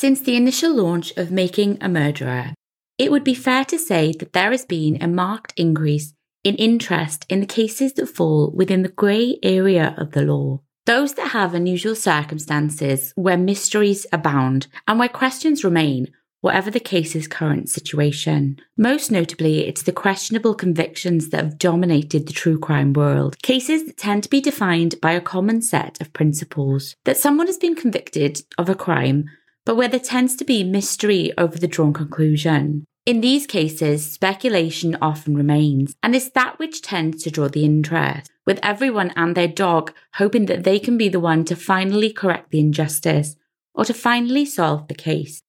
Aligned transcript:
Since 0.00 0.22
the 0.22 0.34
initial 0.34 0.74
launch 0.74 1.14
of 1.18 1.30
Making 1.30 1.76
a 1.82 1.86
Murderer, 1.86 2.54
it 2.96 3.10
would 3.10 3.22
be 3.22 3.34
fair 3.34 3.66
to 3.66 3.78
say 3.78 4.14
that 4.18 4.32
there 4.32 4.50
has 4.50 4.64
been 4.64 4.96
a 5.02 5.06
marked 5.06 5.52
increase 5.58 6.14
in 6.42 6.54
interest 6.54 7.26
in 7.28 7.40
the 7.40 7.46
cases 7.46 7.92
that 7.92 8.06
fall 8.06 8.50
within 8.50 8.80
the 8.80 8.88
grey 8.88 9.38
area 9.42 9.94
of 9.98 10.12
the 10.12 10.22
law. 10.22 10.62
Those 10.86 11.12
that 11.16 11.32
have 11.32 11.52
unusual 11.52 11.94
circumstances 11.94 13.12
where 13.14 13.36
mysteries 13.36 14.06
abound 14.10 14.68
and 14.88 14.98
where 14.98 15.06
questions 15.06 15.64
remain, 15.64 16.06
whatever 16.40 16.70
the 16.70 16.80
case's 16.80 17.28
current 17.28 17.68
situation. 17.68 18.58
Most 18.78 19.10
notably, 19.10 19.66
it's 19.66 19.82
the 19.82 19.92
questionable 19.92 20.54
convictions 20.54 21.28
that 21.28 21.44
have 21.44 21.58
dominated 21.58 22.26
the 22.26 22.32
true 22.32 22.58
crime 22.58 22.94
world. 22.94 23.36
Cases 23.42 23.84
that 23.84 23.98
tend 23.98 24.22
to 24.22 24.30
be 24.30 24.40
defined 24.40 24.94
by 25.02 25.12
a 25.12 25.20
common 25.20 25.60
set 25.60 26.00
of 26.00 26.14
principles. 26.14 26.96
That 27.04 27.18
someone 27.18 27.48
has 27.48 27.58
been 27.58 27.74
convicted 27.74 28.40
of 28.56 28.70
a 28.70 28.74
crime, 28.74 29.26
but 29.70 29.76
where 29.76 29.86
there 29.86 30.00
tends 30.00 30.34
to 30.34 30.44
be 30.44 30.64
mystery 30.64 31.32
over 31.38 31.56
the 31.56 31.68
drawn 31.68 31.92
conclusion. 31.92 32.84
In 33.06 33.20
these 33.20 33.46
cases, 33.46 34.04
speculation 34.04 34.98
often 35.00 35.36
remains, 35.36 35.94
and 36.02 36.16
it's 36.16 36.30
that 36.30 36.58
which 36.58 36.82
tends 36.82 37.22
to 37.22 37.30
draw 37.30 37.46
the 37.46 37.64
interest, 37.64 38.28
with 38.44 38.58
everyone 38.64 39.12
and 39.14 39.36
their 39.36 39.46
dog 39.46 39.92
hoping 40.14 40.46
that 40.46 40.64
they 40.64 40.80
can 40.80 40.98
be 40.98 41.08
the 41.08 41.20
one 41.20 41.44
to 41.44 41.54
finally 41.54 42.12
correct 42.12 42.50
the 42.50 42.58
injustice 42.58 43.36
or 43.72 43.84
to 43.84 43.94
finally 43.94 44.44
solve 44.44 44.88
the 44.88 44.94
case. 44.94 45.40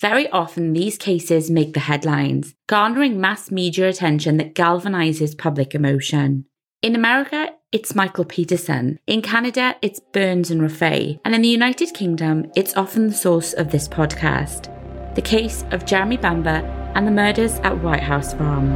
Very 0.00 0.28
often, 0.30 0.72
these 0.72 0.98
cases 0.98 1.48
make 1.48 1.72
the 1.72 1.78
headlines, 1.78 2.56
garnering 2.66 3.20
mass 3.20 3.52
media 3.52 3.88
attention 3.88 4.36
that 4.38 4.56
galvanizes 4.56 5.38
public 5.38 5.76
emotion. 5.76 6.44
In 6.82 6.96
America, 6.96 7.50
it's 7.72 7.94
Michael 7.94 8.24
Peterson. 8.24 8.98
In 9.06 9.22
Canada, 9.22 9.76
it's 9.80 10.00
Burns 10.00 10.50
and 10.50 10.60
Raffay. 10.60 11.20
And 11.24 11.36
in 11.36 11.42
the 11.42 11.48
United 11.48 11.94
Kingdom, 11.94 12.50
it's 12.56 12.76
often 12.76 13.06
the 13.06 13.14
source 13.14 13.52
of 13.52 13.70
this 13.70 13.86
podcast. 13.86 14.74
The 15.14 15.22
case 15.22 15.64
of 15.70 15.86
Jeremy 15.86 16.16
Bamber 16.16 16.66
and 16.96 17.06
the 17.06 17.12
murders 17.12 17.60
at 17.60 17.80
White 17.80 18.02
House 18.02 18.34
Farm. 18.34 18.70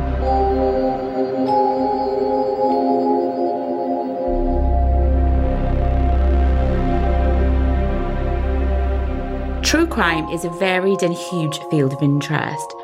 True 9.65 9.89
crime 9.89 10.29
is 10.29 10.45
a 10.45 10.51
varied 10.51 11.03
and 11.03 11.15
huge 11.15 11.59
field 11.69 11.93
of 11.93 12.01
interest, 12.01 12.75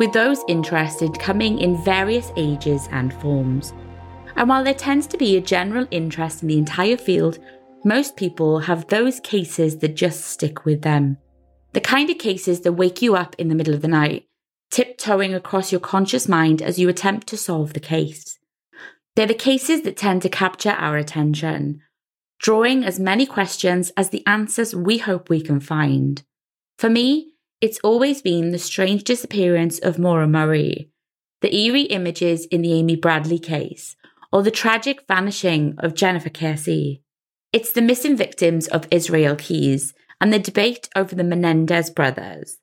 with 0.00 0.12
those 0.12 0.42
interested 0.48 1.16
coming 1.20 1.60
in 1.60 1.80
various 1.84 2.32
ages 2.34 2.88
and 2.90 3.14
forms. 3.14 3.72
And 4.40 4.48
while 4.48 4.64
there 4.64 4.72
tends 4.72 5.06
to 5.08 5.18
be 5.18 5.36
a 5.36 5.40
general 5.42 5.86
interest 5.90 6.40
in 6.40 6.48
the 6.48 6.56
entire 6.56 6.96
field, 6.96 7.38
most 7.84 8.16
people 8.16 8.60
have 8.60 8.86
those 8.86 9.20
cases 9.20 9.76
that 9.80 9.94
just 9.94 10.24
stick 10.24 10.64
with 10.64 10.80
them. 10.80 11.18
The 11.74 11.82
kind 11.82 12.08
of 12.08 12.16
cases 12.16 12.62
that 12.62 12.72
wake 12.72 13.02
you 13.02 13.16
up 13.16 13.36
in 13.36 13.48
the 13.48 13.54
middle 13.54 13.74
of 13.74 13.82
the 13.82 13.88
night 13.88 14.26
tiptoeing 14.70 15.34
across 15.34 15.72
your 15.72 15.80
conscious 15.80 16.28
mind 16.28 16.62
as 16.62 16.78
you 16.78 16.88
attempt 16.88 17.26
to 17.26 17.36
solve 17.36 17.74
the 17.74 17.80
case. 17.80 18.38
They're 19.14 19.26
the 19.26 19.34
cases 19.34 19.82
that 19.82 19.96
tend 19.96 20.22
to 20.22 20.28
capture 20.28 20.70
our 20.70 20.96
attention, 20.96 21.82
drawing 22.38 22.84
as 22.84 23.00
many 23.00 23.26
questions 23.26 23.90
as 23.96 24.08
the 24.08 24.24
answers 24.26 24.74
we 24.74 24.98
hope 24.98 25.28
we 25.28 25.42
can 25.42 25.60
find. 25.60 26.22
For 26.78 26.88
me, 26.88 27.32
it's 27.60 27.80
always 27.82 28.22
been 28.22 28.52
the 28.52 28.58
strange 28.58 29.04
disappearance 29.04 29.80
of 29.80 29.98
Maura 29.98 30.28
Murray, 30.28 30.92
the 31.40 31.54
eerie 31.54 31.82
images 31.82 32.46
in 32.46 32.62
the 32.62 32.72
Amy 32.72 32.94
Bradley 32.94 33.40
case, 33.40 33.96
or 34.32 34.42
the 34.42 34.50
tragic 34.50 35.04
vanishing 35.08 35.74
of 35.78 35.94
Jennifer 35.94 36.30
Kesse. 36.30 37.02
It's 37.52 37.72
the 37.72 37.82
missing 37.82 38.16
victims 38.16 38.68
of 38.68 38.86
Israel 38.90 39.36
Keyes 39.36 39.92
and 40.20 40.32
the 40.32 40.38
debate 40.38 40.88
over 40.94 41.14
the 41.14 41.24
Menendez 41.24 41.90
brothers. 41.90 42.58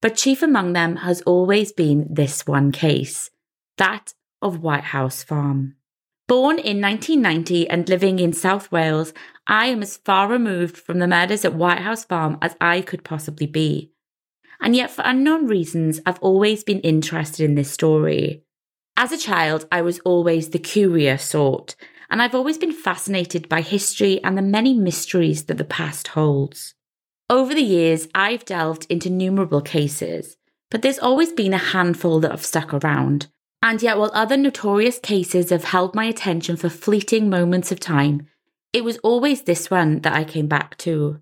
But 0.00 0.16
chief 0.16 0.42
among 0.42 0.72
them 0.72 0.96
has 0.96 1.20
always 1.22 1.72
been 1.72 2.08
this 2.10 2.46
one 2.46 2.72
case 2.72 3.30
that 3.78 4.14
of 4.42 4.62
White 4.62 4.84
House 4.84 5.22
Farm. 5.22 5.76
Born 6.28 6.58
in 6.58 6.80
1990 6.80 7.68
and 7.68 7.88
living 7.88 8.18
in 8.18 8.32
South 8.32 8.70
Wales, 8.70 9.12
I 9.46 9.66
am 9.66 9.82
as 9.82 9.96
far 9.96 10.28
removed 10.28 10.76
from 10.76 10.98
the 10.98 11.06
murders 11.06 11.44
at 11.44 11.54
White 11.54 11.80
House 11.80 12.04
Farm 12.04 12.38
as 12.42 12.56
I 12.60 12.80
could 12.80 13.04
possibly 13.04 13.46
be. 13.46 13.92
And 14.60 14.76
yet, 14.76 14.90
for 14.90 15.02
unknown 15.04 15.46
reasons, 15.46 16.00
I've 16.06 16.20
always 16.20 16.62
been 16.62 16.80
interested 16.80 17.44
in 17.44 17.56
this 17.56 17.70
story. 17.70 18.41
As 19.02 19.10
a 19.10 19.18
child, 19.18 19.66
I 19.72 19.82
was 19.82 19.98
always 20.04 20.50
the 20.50 20.60
curious 20.60 21.24
sort, 21.24 21.74
and 22.08 22.22
I've 22.22 22.36
always 22.36 22.56
been 22.56 22.70
fascinated 22.70 23.48
by 23.48 23.60
history 23.60 24.22
and 24.22 24.38
the 24.38 24.42
many 24.42 24.74
mysteries 24.74 25.46
that 25.46 25.58
the 25.58 25.64
past 25.64 26.06
holds. 26.06 26.76
Over 27.28 27.52
the 27.52 27.62
years, 27.62 28.06
I've 28.14 28.44
delved 28.44 28.86
into 28.88 29.10
numerable 29.10 29.60
cases, 29.60 30.36
but 30.70 30.82
there's 30.82 31.00
always 31.00 31.32
been 31.32 31.52
a 31.52 31.58
handful 31.58 32.20
that 32.20 32.30
have 32.30 32.44
stuck 32.44 32.72
around. 32.72 33.26
And 33.60 33.82
yet, 33.82 33.98
while 33.98 34.12
other 34.14 34.36
notorious 34.36 35.00
cases 35.00 35.50
have 35.50 35.64
held 35.64 35.96
my 35.96 36.04
attention 36.04 36.56
for 36.56 36.68
fleeting 36.68 37.28
moments 37.28 37.72
of 37.72 37.80
time, 37.80 38.28
it 38.72 38.84
was 38.84 38.98
always 38.98 39.42
this 39.42 39.68
one 39.68 40.02
that 40.02 40.14
I 40.14 40.22
came 40.22 40.46
back 40.46 40.78
to. 40.78 41.18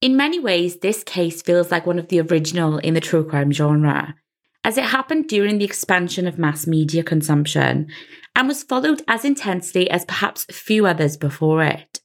In 0.00 0.16
many 0.16 0.40
ways, 0.40 0.78
this 0.78 1.04
case 1.04 1.42
feels 1.42 1.70
like 1.70 1.84
one 1.84 1.98
of 1.98 2.08
the 2.08 2.22
original 2.22 2.78
in 2.78 2.94
the 2.94 3.02
true 3.02 3.28
crime 3.28 3.52
genre, 3.52 4.14
as 4.68 4.76
it 4.76 4.84
happened 4.84 5.26
during 5.26 5.56
the 5.56 5.64
expansion 5.64 6.26
of 6.26 6.38
mass 6.38 6.66
media 6.66 7.02
consumption 7.02 7.88
and 8.36 8.46
was 8.46 8.62
followed 8.62 9.00
as 9.08 9.24
intensely 9.24 9.88
as 9.88 10.04
perhaps 10.04 10.44
few 10.52 10.86
others 10.86 11.16
before 11.16 11.62
it. 11.62 12.00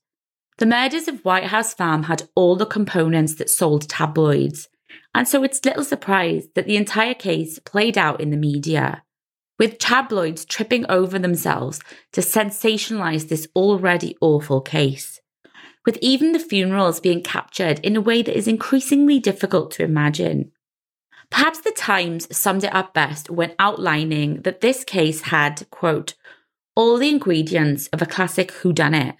The 0.59 0.65
murders 0.65 1.09
of 1.09 1.25
White 1.25 1.47
House 1.47 1.73
Farm 1.73 2.03
had 2.03 2.29
all 2.35 2.55
the 2.55 2.65
components 2.65 3.35
that 3.35 3.49
sold 3.49 3.89
tabloids, 3.89 4.69
and 5.13 5.27
so 5.27 5.43
it's 5.43 5.65
little 5.65 5.83
surprise 5.83 6.47
that 6.55 6.65
the 6.65 6.77
entire 6.77 7.13
case 7.13 7.59
played 7.59 7.97
out 7.97 8.21
in 8.21 8.29
the 8.29 8.37
media, 8.37 9.03
with 9.59 9.77
tabloids 9.77 10.45
tripping 10.45 10.85
over 10.87 11.19
themselves 11.19 11.81
to 12.13 12.21
sensationalize 12.21 13.27
this 13.27 13.45
already 13.57 14.15
awful 14.21 14.61
case, 14.61 15.19
with 15.85 15.97
even 16.01 16.31
the 16.31 16.39
funerals 16.39 17.01
being 17.01 17.21
captured 17.21 17.79
in 17.79 17.97
a 17.97 18.01
way 18.01 18.21
that 18.21 18.37
is 18.37 18.47
increasingly 18.47 19.19
difficult 19.19 19.69
to 19.71 19.83
imagine. 19.83 20.53
Perhaps 21.33 21.61
the 21.61 21.71
Times 21.71 22.27
summed 22.35 22.63
it 22.63 22.75
up 22.75 22.93
best 22.93 23.31
when 23.31 23.55
outlining 23.57 24.43
that 24.43 24.61
this 24.61 24.83
case 24.83 25.21
had, 25.21 25.67
quote, 25.71 26.13
all 26.75 26.99
the 26.99 27.09
ingredients 27.09 27.87
of 27.87 28.03
a 28.03 28.05
classic 28.05 28.51
whodunit 28.51 29.15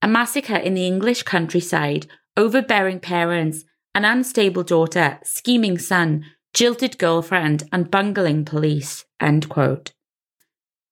a 0.00 0.06
massacre 0.06 0.54
in 0.54 0.74
the 0.74 0.86
English 0.86 1.24
countryside, 1.24 2.06
overbearing 2.36 3.00
parents, 3.00 3.64
an 3.92 4.04
unstable 4.04 4.62
daughter, 4.62 5.18
scheming 5.24 5.76
son, 5.76 6.24
jilted 6.54 6.96
girlfriend, 6.96 7.64
and 7.72 7.90
bungling 7.90 8.44
police. 8.44 9.04
End 9.20 9.48
quote. 9.48 9.90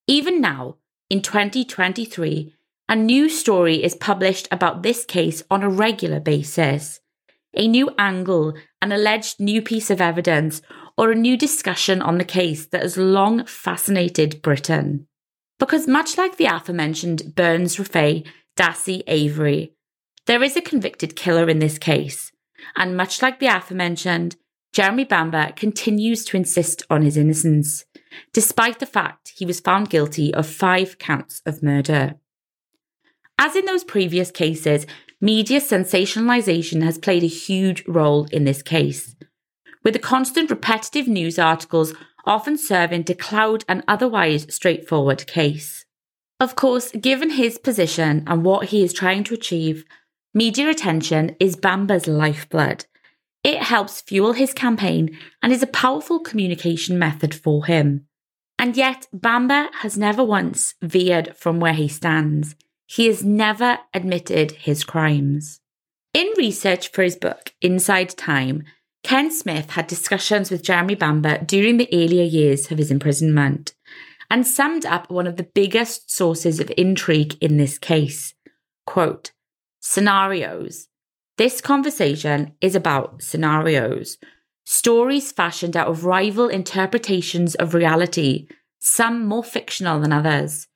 Even 0.05 0.41
now, 0.41 0.75
in 1.09 1.21
2023, 1.21 2.53
a 2.89 2.95
new 2.97 3.29
story 3.29 3.81
is 3.81 3.95
published 3.95 4.49
about 4.51 4.83
this 4.83 5.05
case 5.05 5.41
on 5.49 5.63
a 5.63 5.69
regular 5.69 6.19
basis. 6.19 6.99
A 7.55 7.67
new 7.67 7.89
angle, 7.97 8.53
an 8.81 8.91
alleged 8.91 9.39
new 9.39 9.61
piece 9.61 9.89
of 9.89 10.01
evidence, 10.01 10.61
or 10.97 11.11
a 11.11 11.15
new 11.15 11.37
discussion 11.37 12.01
on 12.01 12.17
the 12.17 12.25
case 12.25 12.65
that 12.67 12.81
has 12.81 12.97
long 12.97 13.45
fascinated 13.45 14.41
Britain. 14.41 15.07
Because 15.59 15.87
much 15.87 16.17
like 16.17 16.37
the 16.37 16.45
aforementioned 16.45 17.35
Burns 17.35 17.77
Raffay 17.77 18.25
Dassey 18.57 19.03
Avery. 19.07 19.73
There 20.25 20.43
is 20.43 20.57
a 20.57 20.61
convicted 20.61 21.15
killer 21.15 21.49
in 21.49 21.59
this 21.59 21.77
case, 21.77 22.31
and 22.75 22.97
much 22.97 23.21
like 23.21 23.39
the 23.39 23.47
aforementioned, 23.47 24.35
Jeremy 24.73 25.05
Bamber 25.05 25.53
continues 25.55 26.25
to 26.25 26.37
insist 26.37 26.83
on 26.89 27.01
his 27.01 27.17
innocence, 27.17 27.85
despite 28.33 28.79
the 28.79 28.85
fact 28.85 29.33
he 29.35 29.45
was 29.45 29.59
found 29.59 29.89
guilty 29.89 30.33
of 30.33 30.45
five 30.45 30.97
counts 30.97 31.41
of 31.45 31.63
murder. 31.63 32.15
As 33.39 33.55
in 33.55 33.65
those 33.65 33.83
previous 33.83 34.31
cases, 34.31 34.85
media 35.21 35.59
sensationalization 35.59 36.83
has 36.83 36.97
played 36.97 37.23
a 37.23 37.27
huge 37.27 37.83
role 37.87 38.25
in 38.31 38.43
this 38.43 38.61
case, 38.61 39.15
with 39.83 39.93
the 39.93 39.99
constant 39.99 40.49
repetitive 40.49 41.07
news 41.07 41.39
articles 41.39 41.93
often 42.25 42.57
serving 42.57 43.05
to 43.05 43.15
cloud 43.15 43.63
an 43.67 43.83
otherwise 43.87 44.53
straightforward 44.53 45.25
case. 45.27 45.85
Of 46.39 46.55
course, 46.55 46.91
given 46.91 47.31
his 47.31 47.57
position 47.57 48.23
and 48.27 48.43
what 48.43 48.67
he 48.67 48.83
is 48.83 48.93
trying 48.93 49.23
to 49.25 49.33
achieve, 49.33 49.85
media 50.33 50.69
attention 50.69 51.35
is 51.39 51.55
Bamber's 51.55 52.05
lifeblood. 52.05 52.85
It 53.43 53.63
helps 53.63 54.01
fuel 54.01 54.33
his 54.33 54.53
campaign 54.53 55.17
and 55.41 55.51
is 55.51 55.63
a 55.63 55.67
powerful 55.67 56.19
communication 56.19 56.99
method 56.99 57.33
for 57.33 57.65
him. 57.65 58.05
And 58.59 58.75
yet, 58.75 59.07
Bamba 59.15 59.69
has 59.81 59.97
never 59.97 60.23
once 60.23 60.75
veered 60.81 61.35
from 61.37 61.59
where 61.59 61.73
he 61.73 61.87
stands. 61.87 62.55
He 62.87 63.07
has 63.07 63.23
never 63.23 63.79
admitted 63.93 64.51
his 64.53 64.83
crimes. 64.83 65.59
In 66.13 66.31
research 66.37 66.89
for 66.89 67.03
his 67.03 67.15
book, 67.15 67.53
Inside 67.61 68.09
Time, 68.09 68.63
Ken 69.03 69.29
Smith 69.29 69.71
had 69.71 69.87
discussions 69.87 70.49
with 70.49 70.63
Jeremy 70.63 70.95
Bamber 70.95 71.37
during 71.45 71.77
the 71.77 71.89
earlier 71.93 72.23
years 72.23 72.71
of 72.71 72.77
his 72.77 72.89
imprisonment 72.89 73.75
and 74.29 74.47
summed 74.47 74.85
up 74.85 75.11
one 75.11 75.27
of 75.27 75.35
the 75.35 75.49
biggest 75.53 76.09
sources 76.09 76.59
of 76.59 76.71
intrigue 76.77 77.37
in 77.39 77.57
this 77.57 77.77
case. 77.77 78.33
Quote, 78.85 79.31
scenarios. 79.79 80.87
This 81.37 81.61
conversation 81.61 82.53
is 82.61 82.73
about 82.73 83.21
scenarios. 83.21 84.17
stories 84.69 85.31
fashioned 85.31 85.77
out 85.77 85.87
of 85.87 86.03
rival 86.03 86.49
interpretations 86.49 87.55
of 87.55 87.73
reality, 87.73 88.47
some 88.79 89.25
more 89.25 89.43
fictional 89.43 90.01
than 90.01 90.11
others. 90.11 90.67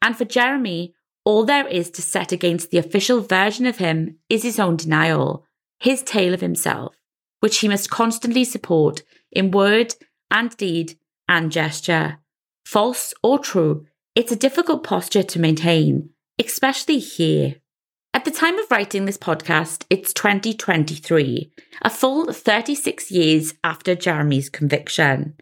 And 0.00 0.16
for 0.16 0.24
Jeremy, 0.24 0.94
all 1.24 1.44
there 1.44 1.66
is 1.68 1.90
to 1.90 2.02
set 2.02 2.32
against 2.32 2.70
the 2.70 2.78
official 2.78 3.20
version 3.20 3.66
of 3.66 3.78
him 3.78 4.18
is 4.28 4.42
his 4.42 4.58
own 4.58 4.76
denial, 4.76 5.44
his 5.78 6.02
tale 6.02 6.34
of 6.34 6.40
himself, 6.40 6.94
which 7.40 7.58
he 7.58 7.68
must 7.68 7.90
constantly 7.90 8.44
support 8.44 9.02
in 9.30 9.50
word 9.50 9.94
and 10.30 10.56
deed 10.56 10.98
and 11.28 11.52
gesture. 11.52 12.18
False 12.64 13.14
or 13.22 13.38
true, 13.38 13.86
it's 14.14 14.32
a 14.32 14.36
difficult 14.36 14.84
posture 14.84 15.22
to 15.22 15.40
maintain, 15.40 16.10
especially 16.38 16.98
here. 16.98 17.56
At 18.14 18.24
the 18.24 18.30
time 18.30 18.58
of 18.58 18.70
writing 18.70 19.06
this 19.06 19.16
podcast, 19.16 19.84
it's 19.88 20.12
2023, 20.12 21.50
a 21.80 21.90
full 21.90 22.30
36 22.30 23.10
years 23.10 23.54
after 23.64 23.94
Jeremy's 23.94 24.50
conviction. 24.50 25.34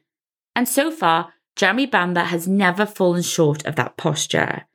And 0.55 0.69
so 0.69 0.91
far, 0.91 1.32
Jeremy 1.56 1.87
Bamber 1.87 2.25
has 2.25 2.47
never 2.47 2.87
fallen 2.87 3.23
short 3.23 3.67
of 3.67 3.75
that 3.77 3.97
posture, 3.97 4.67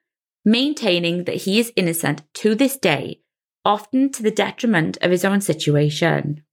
maintaining 0.45 1.23
that 1.23 1.37
he 1.37 1.59
is 1.59 1.73
innocent 1.75 2.21
to 2.35 2.53
this 2.53 2.77
day, 2.77 3.19
often 3.65 4.11
to 4.11 4.21
the 4.21 4.31
detriment 4.31 4.97
of 5.01 5.09
his 5.09 5.25
own 5.25 5.41
situation. 5.41 6.43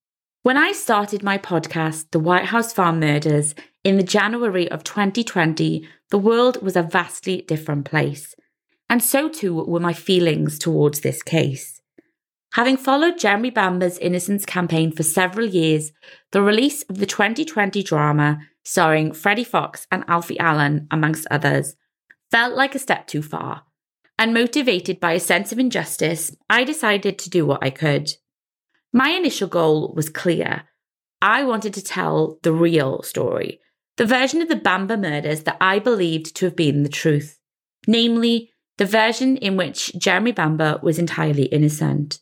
When 0.43 0.57
I 0.57 0.73
started 0.73 1.23
my 1.23 1.39
podcast, 1.39 2.11
The 2.11 2.19
White 2.19 2.47
House 2.47 2.73
Farm 2.73 2.99
Murders, 2.99 3.55
in 3.85 3.99
the 3.99 4.03
January 4.03 4.69
of 4.71 4.83
2020, 4.83 5.87
the 6.11 6.19
world 6.19 6.63
was 6.63 6.75
a 6.75 6.83
vastly 6.83 7.43
different 7.43 7.85
place. 7.85 8.35
And 8.89 9.03
so 9.03 9.29
too 9.29 9.55
were 9.55 9.79
my 9.79 9.93
feelings 9.93 10.59
towards 10.59 11.01
this 11.01 11.23
case. 11.23 11.81
Having 12.55 12.79
followed 12.79 13.19
Jeremy 13.19 13.51
Bamber's 13.51 13.99
innocence 13.99 14.45
campaign 14.45 14.93
for 14.93 15.03
several 15.03 15.47
years, 15.47 15.93
the 16.33 16.43
release 16.43 16.83
of 16.85 16.99
the 16.99 17.07
2020 17.07 17.83
drama, 17.83 18.39
starring 18.65 19.13
Freddie 19.13 19.45
Fox 19.45 19.87
and 19.91 20.05
Alfie 20.09 20.39
Allen, 20.39 20.87
amongst 20.91 21.27
others, 21.31 21.77
felt 22.31 22.55
like 22.55 22.75
a 22.75 22.79
step 22.79 23.07
too 23.07 23.23
far. 23.23 23.63
And 24.19 24.35
motivated 24.35 25.01
by 25.01 25.13
a 25.13 25.21
sense 25.21 25.53
of 25.53 25.59
injustice, 25.59 26.35
I 26.49 26.65
decided 26.65 27.19
to 27.19 27.31
do 27.31 27.45
what 27.45 27.63
I 27.63 27.71
could. 27.71 28.13
My 28.93 29.09
initial 29.11 29.49
goal 29.49 29.93
was 29.97 30.09
clear. 30.09 30.65
I 31.21 31.45
wanted 31.45 31.75
to 31.75 31.83
tell 31.83 32.39
the 32.43 32.53
real 32.53 33.03
story, 33.03 33.61
the 33.97 34.07
version 34.07 34.43
of 34.43 34.49
the 34.49 34.57
Bamber 34.57 34.97
murders 34.97 35.45
that 35.45 35.57
I 35.61 35.79
believed 35.79 36.37
to 36.37 36.47
have 36.47 36.57
been 36.57 36.83
the 36.83 36.89
truth, 36.89 37.39
namely, 37.87 38.53
the 38.79 38.87
version 38.87 39.37
in 39.37 39.57
which 39.57 39.93
Jeremy 39.99 40.33
Bamber 40.33 40.81
was 40.83 40.99
entirely 40.99 41.45
innocent. 41.45 42.21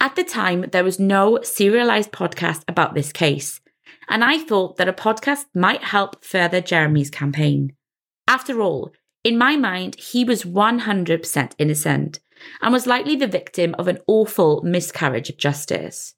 At 0.00 0.16
the 0.16 0.24
time, 0.24 0.66
there 0.72 0.84
was 0.84 0.98
no 0.98 1.40
serialized 1.42 2.10
podcast 2.10 2.62
about 2.66 2.94
this 2.94 3.12
case, 3.12 3.60
and 4.08 4.24
I 4.24 4.38
thought 4.38 4.76
that 4.76 4.88
a 4.88 4.92
podcast 4.92 5.44
might 5.54 5.84
help 5.84 6.24
further 6.24 6.60
Jeremy's 6.60 7.10
campaign. 7.10 7.74
After 8.26 8.60
all, 8.60 8.92
in 9.22 9.36
my 9.36 9.56
mind, 9.56 9.96
he 9.96 10.24
was 10.24 10.44
100% 10.44 11.52
innocent 11.58 12.20
and 12.62 12.72
was 12.72 12.86
likely 12.86 13.16
the 13.16 13.26
victim 13.26 13.74
of 13.78 13.86
an 13.86 13.98
awful 14.06 14.62
miscarriage 14.62 15.28
of 15.28 15.36
justice. 15.36 16.14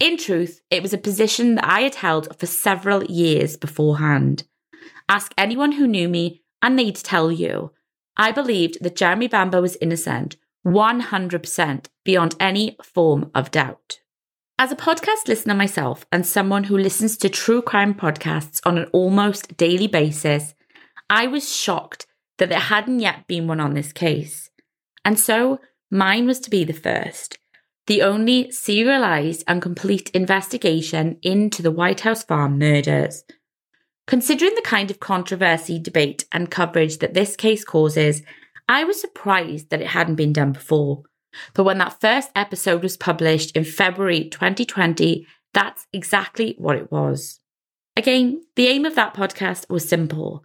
In 0.00 0.16
truth, 0.16 0.60
it 0.70 0.82
was 0.82 0.92
a 0.92 0.98
position 0.98 1.54
that 1.56 1.66
I 1.66 1.82
had 1.82 1.96
held 1.96 2.38
for 2.38 2.46
several 2.46 3.04
years 3.04 3.56
beforehand. 3.56 4.44
Ask 5.08 5.32
anyone 5.36 5.72
who 5.72 5.86
knew 5.86 6.08
me, 6.08 6.42
and 6.62 6.78
they'd 6.78 6.96
tell 6.96 7.30
you 7.30 7.72
I 8.16 8.32
believed 8.32 8.82
that 8.82 8.96
Jeremy 8.96 9.28
Bamber 9.28 9.62
was 9.62 9.78
innocent 9.80 10.36
100% 10.66 11.86
beyond 12.04 12.34
any 12.38 12.76
form 12.82 13.30
of 13.34 13.50
doubt. 13.50 14.00
As 14.58 14.70
a 14.70 14.76
podcast 14.76 15.26
listener 15.26 15.54
myself 15.54 16.04
and 16.12 16.26
someone 16.26 16.64
who 16.64 16.76
listens 16.76 17.16
to 17.18 17.30
true 17.30 17.62
crime 17.62 17.94
podcasts 17.94 18.60
on 18.66 18.76
an 18.76 18.86
almost 18.92 19.56
daily 19.56 19.86
basis, 19.86 20.54
I 21.08 21.28
was 21.28 21.54
shocked 21.54 22.06
that 22.40 22.48
there 22.48 22.58
hadn't 22.58 23.00
yet 23.00 23.28
been 23.28 23.46
one 23.46 23.60
on 23.60 23.74
this 23.74 23.92
case. 23.92 24.50
And 25.04 25.20
so 25.20 25.60
mine 25.90 26.26
was 26.26 26.40
to 26.40 26.50
be 26.50 26.64
the 26.64 26.72
first, 26.72 27.38
the 27.86 28.02
only 28.02 28.50
serialized 28.50 29.44
and 29.46 29.62
complete 29.62 30.10
investigation 30.10 31.18
into 31.22 31.62
the 31.62 31.70
White 31.70 32.00
House 32.00 32.24
Farm 32.24 32.58
murders. 32.58 33.24
Considering 34.06 34.54
the 34.56 34.62
kind 34.62 34.90
of 34.90 34.98
controversy, 34.98 35.78
debate, 35.78 36.24
and 36.32 36.50
coverage 36.50 36.98
that 36.98 37.14
this 37.14 37.36
case 37.36 37.64
causes, 37.64 38.22
I 38.68 38.84
was 38.84 39.00
surprised 39.00 39.70
that 39.70 39.80
it 39.80 39.88
hadn't 39.88 40.16
been 40.16 40.32
done 40.32 40.52
before. 40.52 41.02
But 41.54 41.64
when 41.64 41.78
that 41.78 42.00
first 42.00 42.30
episode 42.34 42.82
was 42.82 42.96
published 42.96 43.56
in 43.56 43.64
February 43.64 44.28
2020, 44.28 45.26
that's 45.52 45.86
exactly 45.92 46.54
what 46.58 46.76
it 46.76 46.90
was. 46.90 47.38
Again, 47.96 48.42
the 48.56 48.66
aim 48.66 48.84
of 48.84 48.94
that 48.94 49.14
podcast 49.14 49.68
was 49.68 49.88
simple. 49.88 50.44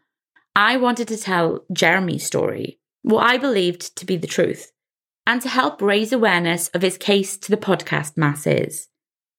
I 0.56 0.78
wanted 0.78 1.10
to 1.10 1.18
tell 1.18 1.66
Jeremy's 1.74 2.26
story, 2.26 2.80
what 3.02 3.26
I 3.26 3.38
believed 3.38 3.98
to 3.98 4.06
be 4.06 4.16
the 4.16 4.26
truth, 4.26 4.72
and 5.28 5.42
to 5.42 5.50
help 5.50 5.82
raise 5.82 6.14
awareness 6.14 6.70
of 6.70 6.82
his 6.82 6.98
case 6.98 7.38
to 7.38 7.52
the 7.52 7.58
podcast 7.58 8.16
masses. 8.16 8.88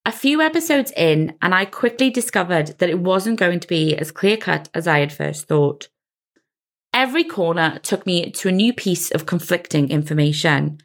A 0.05 0.13
few 0.13 0.43
episodes 0.43 0.93
in, 0.95 1.35
and 1.41 1.55
I 1.55 1.65
quickly 1.65 2.11
discovered 2.11 2.79
that 2.79 2.91
it 2.91 2.99
wasn't 2.99 3.41
going 3.41 3.61
to 3.61 3.67
be 3.67 3.97
as 3.97 4.13
clear 4.13 4.37
cut 4.37 4.69
as 4.75 4.87
I 4.87 4.99
had 4.99 5.13
first 5.13 5.49
thought. 5.49 5.89
Every 6.93 7.25
corner 7.25 7.79
took 7.83 8.07
me 8.07 8.31
to 8.33 8.49
a 8.49 8.53
new 8.53 8.75
piece 8.75 9.11
of 9.11 9.27
conflicting 9.27 9.91
information. 9.91 10.79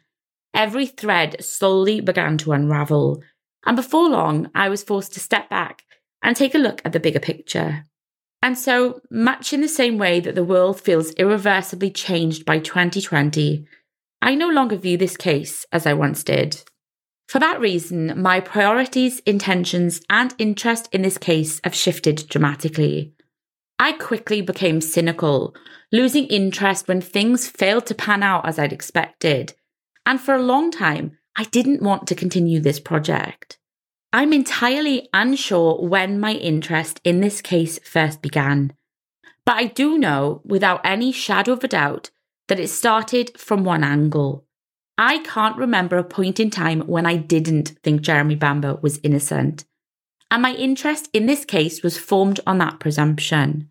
Every 0.54 0.86
thread 0.86 1.44
slowly 1.44 2.00
began 2.00 2.38
to 2.38 2.52
unravel, 2.52 3.22
and 3.66 3.76
before 3.76 4.08
long, 4.08 4.50
I 4.54 4.70
was 4.70 4.82
forced 4.82 5.12
to 5.14 5.20
step 5.20 5.50
back 5.50 5.82
and 6.22 6.34
take 6.34 6.54
a 6.54 6.58
look 6.58 6.80
at 6.84 6.92
the 6.92 7.00
bigger 7.00 7.20
picture. 7.20 7.86
And 8.42 8.58
so, 8.58 9.00
much 9.08 9.52
in 9.52 9.60
the 9.60 9.68
same 9.68 9.98
way 9.98 10.18
that 10.18 10.34
the 10.34 10.44
world 10.44 10.80
feels 10.80 11.12
irreversibly 11.12 11.92
changed 11.92 12.44
by 12.44 12.58
2020, 12.58 13.64
I 14.20 14.34
no 14.34 14.48
longer 14.48 14.76
view 14.76 14.96
this 14.96 15.16
case 15.16 15.64
as 15.70 15.86
I 15.86 15.94
once 15.94 16.24
did. 16.24 16.62
For 17.28 17.38
that 17.38 17.60
reason, 17.60 18.20
my 18.20 18.40
priorities, 18.40 19.20
intentions, 19.20 20.00
and 20.10 20.34
interest 20.38 20.88
in 20.92 21.02
this 21.02 21.18
case 21.18 21.60
have 21.64 21.74
shifted 21.74 22.28
dramatically. 22.28 23.14
I 23.78 23.92
quickly 23.92 24.42
became 24.42 24.80
cynical, 24.80 25.54
losing 25.90 26.26
interest 26.26 26.88
when 26.88 27.00
things 27.00 27.48
failed 27.48 27.86
to 27.86 27.94
pan 27.94 28.22
out 28.22 28.46
as 28.46 28.58
I'd 28.58 28.72
expected. 28.72 29.54
And 30.04 30.20
for 30.20 30.34
a 30.34 30.42
long 30.42 30.70
time, 30.70 31.18
I 31.36 31.44
didn't 31.44 31.82
want 31.82 32.06
to 32.08 32.14
continue 32.14 32.60
this 32.60 32.80
project. 32.80 33.58
I'm 34.12 34.32
entirely 34.32 35.08
unsure 35.14 35.76
when 35.80 36.20
my 36.20 36.34
interest 36.34 37.00
in 37.02 37.20
this 37.20 37.40
case 37.40 37.78
first 37.78 38.20
began. 38.20 38.74
But 39.46 39.56
I 39.56 39.64
do 39.64 39.96
know, 39.96 40.42
without 40.44 40.82
any 40.84 41.12
shadow 41.12 41.52
of 41.52 41.64
a 41.64 41.68
doubt, 41.68 42.10
that 42.48 42.60
it 42.60 42.68
started 42.68 43.38
from 43.38 43.64
one 43.64 43.82
angle. 43.82 44.44
I 44.98 45.20
can't 45.20 45.56
remember 45.56 45.96
a 45.96 46.04
point 46.04 46.38
in 46.38 46.50
time 46.50 46.82
when 46.82 47.06
I 47.06 47.16
didn't 47.16 47.70
think 47.82 48.02
Jeremy 48.02 48.34
Bamber 48.34 48.78
was 48.82 49.00
innocent. 49.02 49.64
And 50.30 50.42
my 50.42 50.54
interest 50.54 51.08
in 51.14 51.26
this 51.26 51.46
case 51.46 51.82
was 51.82 51.96
formed 51.96 52.40
on 52.46 52.58
that 52.58 52.80
presumption. 52.80 53.70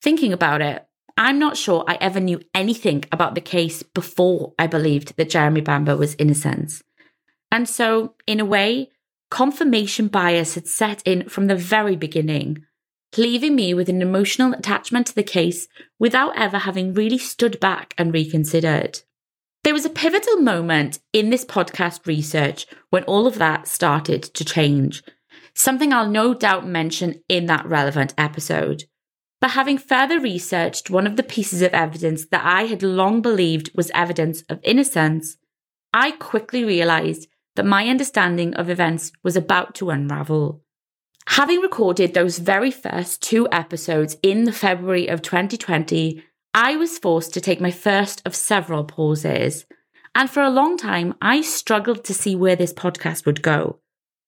Thinking 0.00 0.32
about 0.32 0.62
it, 0.62 0.86
I'm 1.16 1.38
not 1.38 1.56
sure 1.56 1.84
I 1.86 1.98
ever 2.00 2.20
knew 2.20 2.40
anything 2.54 3.04
about 3.10 3.34
the 3.34 3.40
case 3.40 3.82
before 3.82 4.54
I 4.58 4.68
believed 4.68 5.16
that 5.16 5.30
Jeremy 5.30 5.60
Bamber 5.60 5.96
was 5.96 6.14
innocent. 6.18 6.80
And 7.52 7.68
so, 7.68 8.14
in 8.26 8.38
a 8.38 8.44
way, 8.44 8.90
confirmation 9.30 10.08
bias 10.08 10.54
had 10.54 10.66
set 10.66 11.02
in 11.06 11.28
from 11.28 11.46
the 11.46 11.56
very 11.56 11.96
beginning, 11.96 12.64
leaving 13.16 13.54
me 13.54 13.72
with 13.72 13.88
an 13.88 14.02
emotional 14.02 14.52
attachment 14.52 15.06
to 15.06 15.14
the 15.14 15.22
case 15.22 15.68
without 15.98 16.36
ever 16.36 16.58
having 16.58 16.94
really 16.94 17.18
stood 17.18 17.58
back 17.60 17.94
and 17.96 18.12
reconsidered. 18.12 19.00
There 19.62 19.74
was 19.74 19.84
a 19.84 19.90
pivotal 19.90 20.38
moment 20.38 21.00
in 21.12 21.30
this 21.30 21.44
podcast 21.44 22.06
research 22.06 22.66
when 22.90 23.04
all 23.04 23.26
of 23.26 23.38
that 23.38 23.68
started 23.68 24.22
to 24.22 24.44
change, 24.44 25.02
something 25.54 25.92
I'll 25.92 26.08
no 26.08 26.34
doubt 26.34 26.66
mention 26.66 27.22
in 27.28 27.46
that 27.46 27.66
relevant 27.66 28.14
episode. 28.16 28.84
But 29.40 29.52
having 29.52 29.78
further 29.78 30.18
researched 30.20 30.90
one 30.90 31.06
of 31.06 31.16
the 31.16 31.22
pieces 31.22 31.62
of 31.62 31.72
evidence 31.72 32.26
that 32.26 32.44
I 32.44 32.64
had 32.64 32.82
long 32.82 33.22
believed 33.22 33.70
was 33.74 33.90
evidence 33.94 34.42
of 34.48 34.60
innocence, 34.62 35.36
I 35.92 36.12
quickly 36.12 36.64
realised 36.64 37.26
that 37.60 37.66
my 37.66 37.88
understanding 37.88 38.54
of 38.54 38.70
events 38.70 39.12
was 39.22 39.36
about 39.36 39.74
to 39.74 39.90
unravel. 39.90 40.62
Having 41.26 41.60
recorded 41.60 42.14
those 42.14 42.38
very 42.38 42.70
first 42.70 43.22
two 43.22 43.46
episodes 43.52 44.16
in 44.22 44.44
the 44.44 44.52
February 44.52 45.08
of 45.08 45.20
2020, 45.20 46.24
I 46.54 46.76
was 46.76 46.98
forced 46.98 47.34
to 47.34 47.40
take 47.42 47.60
my 47.60 47.70
first 47.70 48.22
of 48.24 48.34
several 48.34 48.84
pauses. 48.84 49.66
And 50.14 50.30
for 50.30 50.42
a 50.42 50.48
long 50.48 50.78
time, 50.78 51.12
I 51.20 51.42
struggled 51.42 52.02
to 52.04 52.14
see 52.14 52.34
where 52.34 52.56
this 52.56 52.72
podcast 52.72 53.26
would 53.26 53.42
go. 53.42 53.80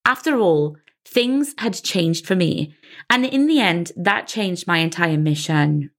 After 0.04 0.36
all, 0.36 0.76
things 1.06 1.54
had 1.56 1.72
changed 1.72 2.26
for 2.26 2.36
me. 2.36 2.74
And 3.08 3.24
in 3.24 3.46
the 3.46 3.60
end, 3.60 3.92
that 3.96 4.28
changed 4.28 4.66
my 4.66 4.76
entire 4.76 5.16
mission. 5.16 5.90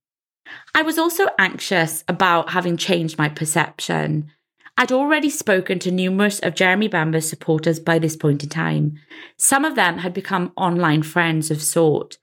I 0.75 0.83
was 0.83 0.99
also 0.99 1.29
anxious 1.39 2.03
about 2.07 2.51
having 2.51 2.77
changed 2.77 3.17
my 3.17 3.29
perception. 3.29 4.29
I'd 4.77 4.91
already 4.91 5.29
spoken 5.29 5.79
to 5.79 5.91
numerous 5.91 6.39
of 6.39 6.55
Jeremy 6.55 6.87
Bamber's 6.87 7.29
supporters 7.29 7.79
by 7.79 7.99
this 7.99 8.15
point 8.15 8.43
in 8.43 8.49
time. 8.49 8.95
Some 9.37 9.65
of 9.65 9.75
them 9.75 9.99
had 9.99 10.13
become 10.13 10.51
online 10.57 11.03
friends 11.03 11.51
of 11.51 11.61
sort. 11.61 12.17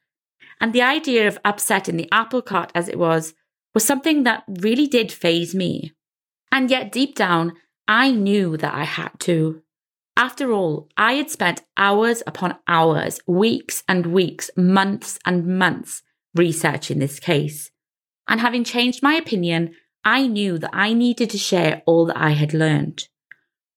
And 0.60 0.72
the 0.72 0.82
idea 0.82 1.28
of 1.28 1.38
upsetting 1.44 1.96
the 1.96 2.08
apple 2.12 2.42
cart, 2.42 2.72
as 2.74 2.88
it 2.88 2.98
was, 2.98 3.34
was 3.72 3.84
something 3.84 4.24
that 4.24 4.44
really 4.48 4.86
did 4.86 5.12
faze 5.12 5.54
me. 5.54 5.92
And 6.50 6.70
yet, 6.70 6.90
deep 6.90 7.14
down, 7.14 7.52
I 7.86 8.10
knew 8.10 8.56
that 8.56 8.74
I 8.74 8.84
had 8.84 9.12
to. 9.20 9.62
After 10.16 10.52
all, 10.52 10.88
I 10.96 11.14
had 11.14 11.30
spent 11.30 11.62
hours 11.76 12.22
upon 12.26 12.56
hours, 12.66 13.20
weeks 13.26 13.84
and 13.88 14.06
weeks, 14.06 14.50
months 14.56 15.18
and 15.24 15.46
months 15.58 16.02
researching 16.34 16.98
this 16.98 17.20
case. 17.20 17.70
And 18.28 18.40
having 18.40 18.64
changed 18.64 19.02
my 19.02 19.14
opinion, 19.14 19.74
I 20.04 20.26
knew 20.26 20.58
that 20.58 20.70
I 20.72 20.92
needed 20.92 21.30
to 21.30 21.38
share 21.38 21.82
all 21.86 22.06
that 22.06 22.16
I 22.16 22.30
had 22.30 22.54
learned. 22.54 23.08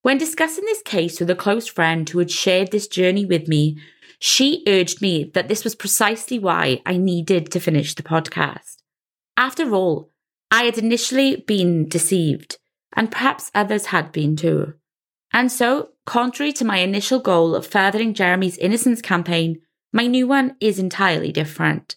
When 0.02 0.18
discussing 0.18 0.66
this 0.66 0.82
case 0.82 1.20
with 1.20 1.30
a 1.30 1.36
close 1.36 1.68
friend 1.68 2.10
who 2.10 2.20
had 2.20 2.32
shared 2.32 2.72
this 2.72 2.88
journey 2.88 3.26
with 3.26 3.48
me, 3.48 3.78
she 4.20 4.64
urged 4.68 5.02
me 5.02 5.32
that 5.34 5.48
this 5.48 5.64
was 5.64 5.76
precisely 5.76 6.40
why 6.40 6.82
I 6.86 6.98
needed 6.98 7.52
to 7.52 7.60
finish 7.60 7.94
the 7.94 8.04
podcast. 8.04 8.78
After 9.36 9.74
all, 9.74 10.12
I 10.52 10.64
had 10.64 10.78
initially 10.78 11.38
been 11.48 11.90
deceived, 11.90 12.58
and 12.96 13.12
perhaps 13.12 13.52
others 13.56 13.88
had 13.88 14.12
been 14.12 14.36
too. 14.36 14.76
And 15.34 15.52
so, 15.52 15.90
contrary 16.06 16.54
to 16.54 16.66
my 16.66 16.78
initial 16.78 17.20
goal 17.20 17.56
of 17.56 17.66
furthering 17.66 18.14
Jeremy's 18.14 18.58
innocence 18.58 19.02
campaign, 19.02 19.62
my 19.92 20.08
new 20.08 20.28
one 20.28 20.56
is 20.60 20.80
entirely 20.80 21.32
different. 21.32 21.96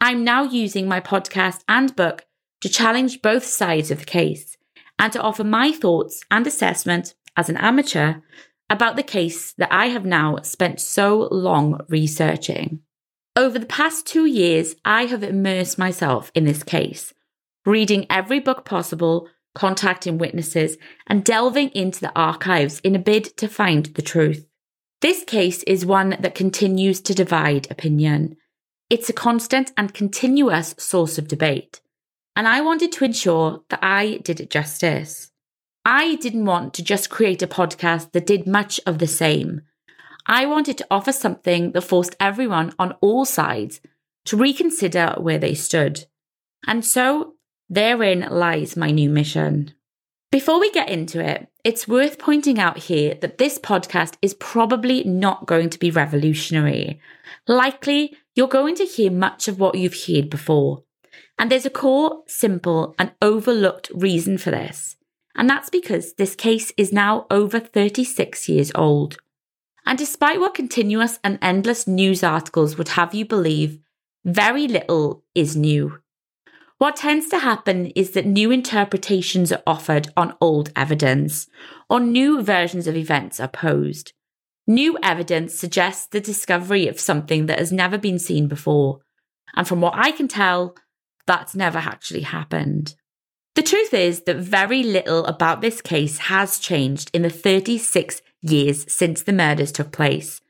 I'm 0.00 0.24
now 0.24 0.42
using 0.44 0.88
my 0.88 1.00
podcast 1.00 1.62
and 1.68 1.94
book 1.94 2.24
to 2.60 2.68
challenge 2.68 3.22
both 3.22 3.44
sides 3.44 3.90
of 3.90 4.00
the 4.00 4.04
case 4.04 4.56
and 4.98 5.12
to 5.12 5.22
offer 5.22 5.44
my 5.44 5.72
thoughts 5.72 6.22
and 6.30 6.46
assessment 6.46 7.14
as 7.36 7.48
an 7.48 7.56
amateur 7.56 8.14
about 8.70 8.96
the 8.96 9.02
case 9.02 9.52
that 9.54 9.72
I 9.72 9.86
have 9.86 10.04
now 10.04 10.38
spent 10.42 10.80
so 10.80 11.28
long 11.30 11.80
researching. 11.88 12.80
Over 13.36 13.58
the 13.58 13.66
past 13.66 14.06
two 14.06 14.26
years, 14.26 14.74
I 14.84 15.04
have 15.06 15.22
immersed 15.22 15.78
myself 15.78 16.30
in 16.34 16.44
this 16.44 16.62
case, 16.62 17.14
reading 17.64 18.06
every 18.10 18.40
book 18.40 18.64
possible, 18.64 19.28
contacting 19.54 20.18
witnesses, 20.18 20.76
and 21.06 21.24
delving 21.24 21.68
into 21.70 22.00
the 22.00 22.12
archives 22.16 22.80
in 22.80 22.96
a 22.96 22.98
bid 22.98 23.36
to 23.36 23.48
find 23.48 23.86
the 23.86 24.02
truth. 24.02 24.44
This 25.00 25.22
case 25.22 25.62
is 25.62 25.86
one 25.86 26.16
that 26.20 26.34
continues 26.34 27.00
to 27.02 27.14
divide 27.14 27.70
opinion. 27.70 28.36
It's 28.90 29.08
a 29.08 29.12
constant 29.12 29.70
and 29.76 29.94
continuous 29.94 30.74
source 30.78 31.18
of 31.18 31.28
debate. 31.28 31.80
And 32.36 32.46
I 32.46 32.60
wanted 32.60 32.92
to 32.92 33.04
ensure 33.04 33.62
that 33.68 33.80
I 33.82 34.18
did 34.24 34.40
it 34.40 34.50
justice. 34.50 35.30
I 35.84 36.16
didn't 36.16 36.44
want 36.44 36.74
to 36.74 36.82
just 36.82 37.10
create 37.10 37.42
a 37.42 37.46
podcast 37.46 38.12
that 38.12 38.26
did 38.26 38.46
much 38.46 38.78
of 38.86 38.98
the 38.98 39.06
same. 39.06 39.62
I 40.26 40.44
wanted 40.44 40.76
to 40.78 40.86
offer 40.90 41.12
something 41.12 41.72
that 41.72 41.80
forced 41.80 42.14
everyone 42.20 42.74
on 42.78 42.92
all 43.00 43.24
sides 43.24 43.80
to 44.26 44.36
reconsider 44.36 45.14
where 45.16 45.38
they 45.38 45.54
stood. 45.54 46.04
And 46.66 46.84
so 46.84 47.34
therein 47.70 48.28
lies 48.30 48.76
my 48.76 48.90
new 48.90 49.08
mission. 49.08 49.72
Before 50.30 50.60
we 50.60 50.70
get 50.70 50.90
into 50.90 51.24
it, 51.26 51.48
it's 51.64 51.88
worth 51.88 52.18
pointing 52.18 52.58
out 52.58 52.76
here 52.76 53.14
that 53.22 53.38
this 53.38 53.58
podcast 53.58 54.16
is 54.20 54.34
probably 54.34 55.02
not 55.04 55.46
going 55.46 55.70
to 55.70 55.78
be 55.78 55.90
revolutionary. 55.90 57.00
Likely, 57.46 58.14
you're 58.34 58.48
going 58.48 58.74
to 58.74 58.84
hear 58.84 59.10
much 59.10 59.48
of 59.48 59.58
what 59.58 59.76
you've 59.76 60.04
heard 60.06 60.28
before. 60.28 60.84
And 61.38 61.50
there's 61.50 61.66
a 61.66 61.70
core, 61.70 62.22
simple, 62.26 62.94
and 62.98 63.12
overlooked 63.22 63.90
reason 63.94 64.38
for 64.38 64.50
this. 64.50 64.96
And 65.34 65.48
that's 65.48 65.70
because 65.70 66.14
this 66.14 66.34
case 66.34 66.72
is 66.76 66.92
now 66.92 67.26
over 67.30 67.60
36 67.60 68.48
years 68.48 68.72
old. 68.74 69.18
And 69.86 69.96
despite 69.96 70.40
what 70.40 70.54
continuous 70.54 71.18
and 71.22 71.38
endless 71.40 71.86
news 71.86 72.22
articles 72.22 72.76
would 72.76 72.88
have 72.90 73.14
you 73.14 73.24
believe, 73.24 73.78
very 74.24 74.66
little 74.66 75.24
is 75.34 75.56
new. 75.56 76.00
What 76.78 76.96
tends 76.96 77.28
to 77.30 77.38
happen 77.38 77.86
is 77.96 78.10
that 78.12 78.26
new 78.26 78.50
interpretations 78.50 79.50
are 79.50 79.62
offered 79.66 80.08
on 80.16 80.36
old 80.40 80.70
evidence, 80.76 81.48
or 81.88 82.00
new 82.00 82.42
versions 82.42 82.86
of 82.86 82.96
events 82.96 83.40
are 83.40 83.48
posed. 83.48 84.12
New 84.66 84.98
evidence 85.02 85.54
suggests 85.54 86.06
the 86.06 86.20
discovery 86.20 86.86
of 86.86 87.00
something 87.00 87.46
that 87.46 87.58
has 87.58 87.72
never 87.72 87.96
been 87.96 88.18
seen 88.18 88.46
before. 88.46 89.00
And 89.56 89.66
from 89.66 89.80
what 89.80 89.94
I 89.96 90.10
can 90.10 90.28
tell, 90.28 90.76
that's 91.28 91.54
never 91.54 91.78
actually 91.78 92.22
happened. 92.22 92.96
The 93.54 93.62
truth 93.62 93.92
is 93.92 94.22
that 94.22 94.38
very 94.38 94.82
little 94.82 95.24
about 95.26 95.60
this 95.60 95.80
case 95.80 96.18
has 96.18 96.58
changed 96.58 97.10
in 97.12 97.22
the 97.22 97.30
36 97.30 98.22
years 98.40 98.90
since 98.92 99.22
the 99.22 99.32
murders 99.32 99.70
took 99.70 99.92
place. 99.92 100.40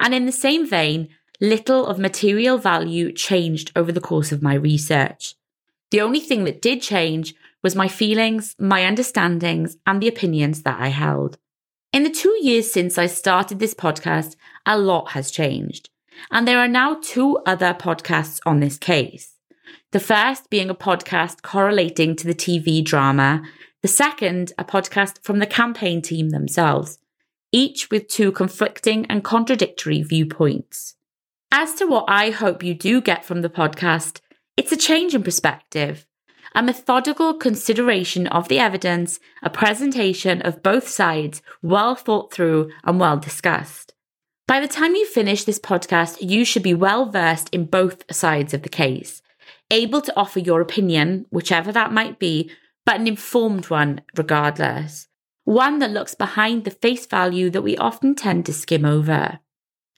And 0.00 0.12
in 0.12 0.26
the 0.26 0.32
same 0.32 0.68
vein, 0.68 1.08
little 1.40 1.86
of 1.86 1.98
material 1.98 2.58
value 2.58 3.12
changed 3.12 3.70
over 3.76 3.92
the 3.92 4.00
course 4.00 4.32
of 4.32 4.42
my 4.42 4.54
research. 4.54 5.36
The 5.90 6.00
only 6.00 6.20
thing 6.20 6.44
that 6.44 6.60
did 6.60 6.82
change 6.82 7.34
was 7.62 7.76
my 7.76 7.86
feelings, 7.86 8.56
my 8.58 8.84
understandings, 8.84 9.76
and 9.86 10.02
the 10.02 10.08
opinions 10.08 10.62
that 10.62 10.80
I 10.80 10.88
held. 10.88 11.38
In 11.92 12.02
the 12.02 12.10
two 12.10 12.36
years 12.42 12.72
since 12.72 12.98
I 12.98 13.06
started 13.06 13.60
this 13.60 13.74
podcast, 13.74 14.34
a 14.66 14.76
lot 14.76 15.10
has 15.10 15.30
changed. 15.30 15.90
And 16.32 16.48
there 16.48 16.58
are 16.58 16.68
now 16.68 16.98
two 17.00 17.38
other 17.46 17.72
podcasts 17.72 18.40
on 18.44 18.58
this 18.58 18.78
case. 18.78 19.33
The 19.92 20.00
first 20.00 20.50
being 20.50 20.70
a 20.70 20.74
podcast 20.74 21.42
correlating 21.42 22.16
to 22.16 22.26
the 22.26 22.34
TV 22.34 22.84
drama, 22.84 23.42
the 23.82 23.88
second, 23.88 24.52
a 24.58 24.64
podcast 24.64 25.22
from 25.22 25.38
the 25.38 25.46
campaign 25.46 26.02
team 26.02 26.30
themselves 26.30 26.98
each 27.54 27.88
with 27.88 28.08
two 28.08 28.32
conflicting 28.32 29.06
and 29.06 29.22
contradictory 29.22 30.02
viewpoints. 30.02 30.96
As 31.52 31.72
to 31.74 31.86
what 31.86 32.04
I 32.08 32.30
hope 32.30 32.64
you 32.64 32.74
do 32.74 33.00
get 33.00 33.24
from 33.24 33.42
the 33.42 33.48
podcast, 33.48 34.20
it's 34.56 34.72
a 34.72 34.76
change 34.76 35.14
in 35.14 35.22
perspective, 35.22 36.04
a 36.52 36.64
methodical 36.64 37.32
consideration 37.32 38.26
of 38.26 38.48
the 38.48 38.58
evidence, 38.58 39.20
a 39.40 39.50
presentation 39.50 40.42
of 40.42 40.64
both 40.64 40.88
sides, 40.88 41.42
well 41.62 41.94
thought 41.94 42.32
through 42.32 42.72
and 42.82 42.98
well 42.98 43.18
discussed. 43.18 43.94
By 44.48 44.58
the 44.58 44.66
time 44.66 44.96
you 44.96 45.06
finish 45.06 45.44
this 45.44 45.60
podcast, 45.60 46.16
you 46.20 46.44
should 46.44 46.64
be 46.64 46.74
well 46.74 47.06
versed 47.06 47.50
in 47.50 47.66
both 47.66 48.12
sides 48.12 48.52
of 48.52 48.62
the 48.62 48.68
case, 48.68 49.22
able 49.74 50.00
to 50.00 50.16
offer 50.16 50.38
your 50.38 50.60
opinion, 50.60 51.26
whichever 51.30 51.72
that 51.72 51.92
might 51.92 52.18
be, 52.18 52.50
but 52.86 53.00
an 53.00 53.06
informed 53.06 53.68
one 53.70 54.02
regardless 54.16 55.08
one 55.44 55.78
that 55.78 55.90
looks 55.90 56.14
behind 56.14 56.64
the 56.64 56.70
face 56.70 57.06
value 57.06 57.50
that 57.50 57.62
we 57.62 57.76
often 57.76 58.14
tend 58.14 58.46
to 58.46 58.52
skim 58.52 58.84
over. 58.84 59.38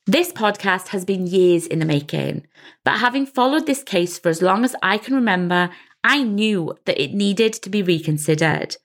This 0.04 0.33
podcast 0.33 0.88
has 0.88 1.04
been 1.04 1.26
years 1.26 1.66
in 1.66 1.78
the 1.78 1.85
making, 1.85 2.47
but 2.85 2.99
having 2.99 3.26
followed 3.26 3.66
this 3.66 3.83
case 3.83 4.18
for 4.18 4.28
as 4.28 4.42
long 4.42 4.64
as 4.64 4.76
I 4.83 4.99
can 4.99 5.14
remember, 5.14 5.71
I 6.04 6.23
knew 6.23 6.76
that 6.85 7.00
it 7.00 7.14
needed 7.14 7.52
to 7.54 7.71
be 7.71 7.83
reconsidered. 7.83 8.76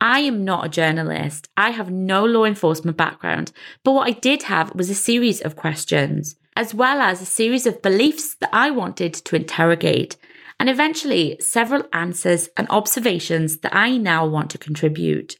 I 0.00 0.20
am 0.20 0.44
not 0.44 0.66
a 0.66 0.70
journalist. 0.70 1.48
I 1.56 1.70
have 1.70 1.90
no 1.90 2.24
law 2.24 2.44
enforcement 2.44 2.96
background, 2.96 3.52
but 3.84 3.92
what 3.92 4.08
I 4.08 4.12
did 4.12 4.44
have 4.44 4.74
was 4.74 4.90
a 4.90 4.94
series 4.94 5.40
of 5.40 5.56
questions, 5.56 6.36
as 6.56 6.74
well 6.74 7.00
as 7.00 7.20
a 7.20 7.26
series 7.26 7.66
of 7.66 7.82
beliefs 7.82 8.34
that 8.36 8.50
I 8.52 8.70
wanted 8.70 9.14
to 9.14 9.36
interrogate, 9.36 10.16
and 10.62 10.70
eventually 10.70 11.36
several 11.40 11.82
answers 11.92 12.48
and 12.56 12.70
observations 12.70 13.58
that 13.58 13.74
I 13.74 13.96
now 13.96 14.24
want 14.24 14.48
to 14.50 14.58
contribute. 14.58 15.34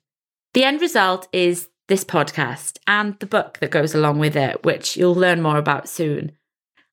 The 0.53 0.65
end 0.65 0.81
result 0.81 1.29
is 1.33 1.69
this 1.87 2.03
podcast 2.03 2.79
and 2.89 3.17
the 3.21 3.27
book 3.27 3.59
that 3.61 3.71
goes 3.71 3.95
along 3.95 4.19
with 4.19 4.35
it, 4.35 4.65
which 4.65 4.97
you'll 4.97 5.15
learn 5.15 5.41
more 5.41 5.59
about 5.59 5.89
soon, 5.89 6.33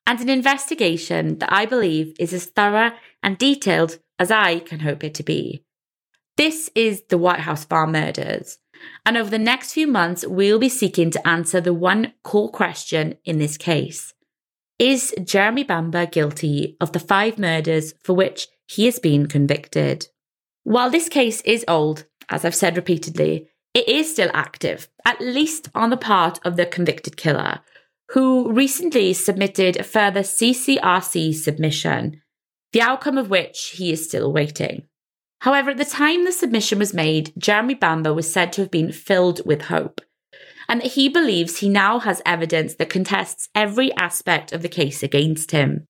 and 0.05 0.19
an 0.19 0.29
investigation 0.29 1.39
that 1.39 1.51
I 1.51 1.65
believe 1.65 2.13
is 2.19 2.31
as 2.31 2.45
thorough 2.45 2.91
and 3.23 3.35
detailed 3.35 3.97
as 4.19 4.29
I 4.29 4.59
can 4.59 4.81
hope 4.81 5.03
it 5.03 5.15
to 5.15 5.23
be. 5.23 5.63
This 6.37 6.69
is 6.75 7.01
the 7.09 7.17
White 7.17 7.39
House 7.39 7.65
Farm 7.65 7.93
murders. 7.93 8.59
And 9.07 9.17
over 9.17 9.31
the 9.31 9.39
next 9.39 9.73
few 9.73 9.87
months, 9.87 10.23
we'll 10.23 10.59
be 10.59 10.69
seeking 10.69 11.09
to 11.09 11.27
answer 11.27 11.61
the 11.61 11.73
one 11.73 12.13
core 12.23 12.51
question 12.51 13.15
in 13.25 13.39
this 13.39 13.57
case 13.57 14.13
Is 14.79 15.13
Jeremy 15.21 15.65
Bamber 15.65 16.05
guilty 16.05 16.77
of 16.79 16.93
the 16.93 17.01
five 17.01 17.37
murders 17.37 17.93
for 18.01 18.13
which 18.13 18.47
he 18.65 18.85
has 18.85 18.97
been 18.97 19.27
convicted? 19.27 20.07
While 20.63 20.89
this 20.89 21.09
case 21.09 21.41
is 21.41 21.65
old, 21.67 22.05
as 22.29 22.45
I've 22.45 22.55
said 22.55 22.77
repeatedly, 22.77 23.49
it 23.73 23.89
is 23.89 24.09
still 24.09 24.31
active, 24.33 24.87
at 25.03 25.19
least 25.19 25.69
on 25.75 25.89
the 25.89 25.97
part 25.97 26.39
of 26.45 26.55
the 26.55 26.65
convicted 26.65 27.17
killer, 27.17 27.59
who 28.11 28.53
recently 28.53 29.11
submitted 29.11 29.75
a 29.75 29.83
further 29.83 30.21
CCRC 30.21 31.33
submission, 31.35 32.21
the 32.71 32.81
outcome 32.81 33.17
of 33.17 33.29
which 33.29 33.73
he 33.75 33.91
is 33.91 34.05
still 34.05 34.25
awaiting. 34.25 34.87
However, 35.41 35.71
at 35.71 35.77
the 35.77 35.85
time 35.85 36.23
the 36.23 36.31
submission 36.31 36.79
was 36.79 36.93
made, 36.93 37.33
Jeremy 37.37 37.73
Bamber 37.75 38.13
was 38.13 38.31
said 38.31 38.53
to 38.53 38.61
have 38.61 38.71
been 38.71 38.93
filled 38.93 39.45
with 39.45 39.63
hope, 39.63 39.99
and 40.69 40.81
that 40.81 40.91
he 40.91 41.09
believes 41.09 41.57
he 41.57 41.67
now 41.67 41.99
has 41.99 42.21
evidence 42.25 42.75
that 42.75 42.89
contests 42.89 43.49
every 43.55 43.91
aspect 43.95 44.53
of 44.53 44.61
the 44.61 44.69
case 44.69 45.01
against 45.01 45.51
him. 45.51 45.87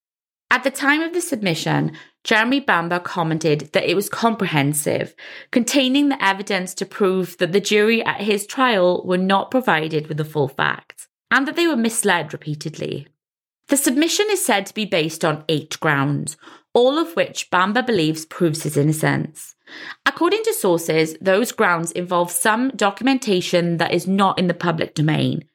At 0.50 0.64
the 0.64 0.72
time 0.72 1.02
of 1.02 1.14
the 1.14 1.22
submission, 1.22 1.92
Jeremy 2.24 2.62
Bamber 2.62 3.00
commented 3.00 3.70
that 3.74 3.88
it 3.88 3.94
was 3.94 4.10
comprehensive, 4.10 5.14
containing 5.52 6.10
the 6.10 6.24
evidence 6.24 6.74
to 6.76 6.86
prove 6.86 7.38
that 7.38 7.52
the 7.52 7.60
jury 7.60 8.04
at 8.04 8.22
his 8.22 8.48
trial 8.48 9.06
were 9.06 9.18
not 9.18 9.52
provided 9.52 10.08
with 10.08 10.18
the 10.18 10.26
full 10.26 10.48
facts, 10.48 11.08
and 11.30 11.48
that 11.48 11.56
they 11.56 11.68
were 11.68 11.76
misled 11.76 12.34
repeatedly. 12.34 13.08
The 13.68 13.78
submission 13.78 14.26
is 14.32 14.44
said 14.44 14.66
to 14.66 14.74
be 14.74 14.86
based 14.86 15.24
on 15.24 15.44
eight 15.48 15.80
grounds, 15.80 16.36
all 16.74 16.98
of 16.98 17.16
which 17.16 17.52
Bamber 17.52 17.84
believes 17.84 18.26
proves 18.26 18.64
his 18.64 18.78
innocence. 18.78 19.56
According 20.06 20.44
to 20.44 20.54
sources, 20.54 21.16
those 21.22 21.52
grounds 21.52 21.92
involve 21.92 22.32
some 22.32 22.70
documentation 22.70 23.78
that 23.78 23.94
is 23.94 24.08
not 24.08 24.40
in 24.40 24.48
the 24.48 24.54
public 24.54 24.96
domain, 24.96 25.46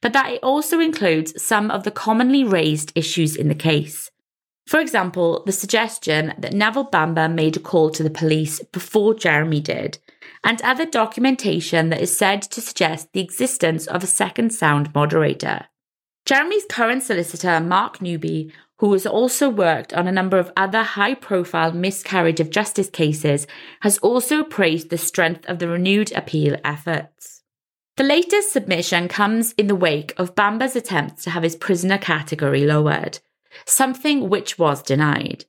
but 0.00 0.12
that 0.12 0.32
it 0.32 0.42
also 0.42 0.80
includes 0.80 1.42
some 1.42 1.70
of 1.70 1.84
the 1.84 1.90
commonly 1.90 2.44
raised 2.44 2.92
issues 2.94 3.36
in 3.36 3.48
the 3.48 3.54
case. 3.54 4.10
For 4.66 4.80
example, 4.80 5.42
the 5.44 5.52
suggestion 5.52 6.34
that 6.38 6.52
Neville 6.52 6.84
Bamber 6.84 7.28
made 7.28 7.56
a 7.56 7.60
call 7.60 7.90
to 7.90 8.02
the 8.02 8.10
police 8.10 8.62
before 8.72 9.14
Jeremy 9.14 9.60
did, 9.60 9.98
and 10.44 10.62
other 10.62 10.86
documentation 10.86 11.88
that 11.90 12.00
is 12.00 12.16
said 12.16 12.42
to 12.42 12.60
suggest 12.60 13.12
the 13.12 13.20
existence 13.20 13.86
of 13.86 14.02
a 14.02 14.06
second 14.06 14.50
sound 14.52 14.94
moderator. 14.94 15.66
Jeremy's 16.24 16.64
current 16.70 17.02
solicitor, 17.02 17.60
Mark 17.60 18.00
Newby, 18.00 18.52
who 18.82 18.92
has 18.94 19.06
also 19.06 19.48
worked 19.48 19.94
on 19.94 20.08
a 20.08 20.12
number 20.12 20.40
of 20.40 20.50
other 20.56 20.82
high 20.82 21.14
profile 21.14 21.70
miscarriage 21.70 22.40
of 22.40 22.50
justice 22.50 22.90
cases, 22.90 23.46
has 23.82 23.96
also 23.98 24.42
praised 24.42 24.90
the 24.90 24.98
strength 24.98 25.48
of 25.48 25.60
the 25.60 25.68
renewed 25.68 26.10
appeal 26.16 26.56
efforts. 26.64 27.44
The 27.96 28.02
latest 28.02 28.52
submission 28.52 29.06
comes 29.06 29.52
in 29.52 29.68
the 29.68 29.76
wake 29.76 30.12
of 30.16 30.34
Bamber's 30.34 30.74
attempts 30.74 31.22
to 31.22 31.30
have 31.30 31.44
his 31.44 31.54
prisoner 31.54 31.96
category 31.96 32.66
lowered, 32.66 33.20
something 33.66 34.28
which 34.28 34.58
was 34.58 34.82
denied. 34.82 35.44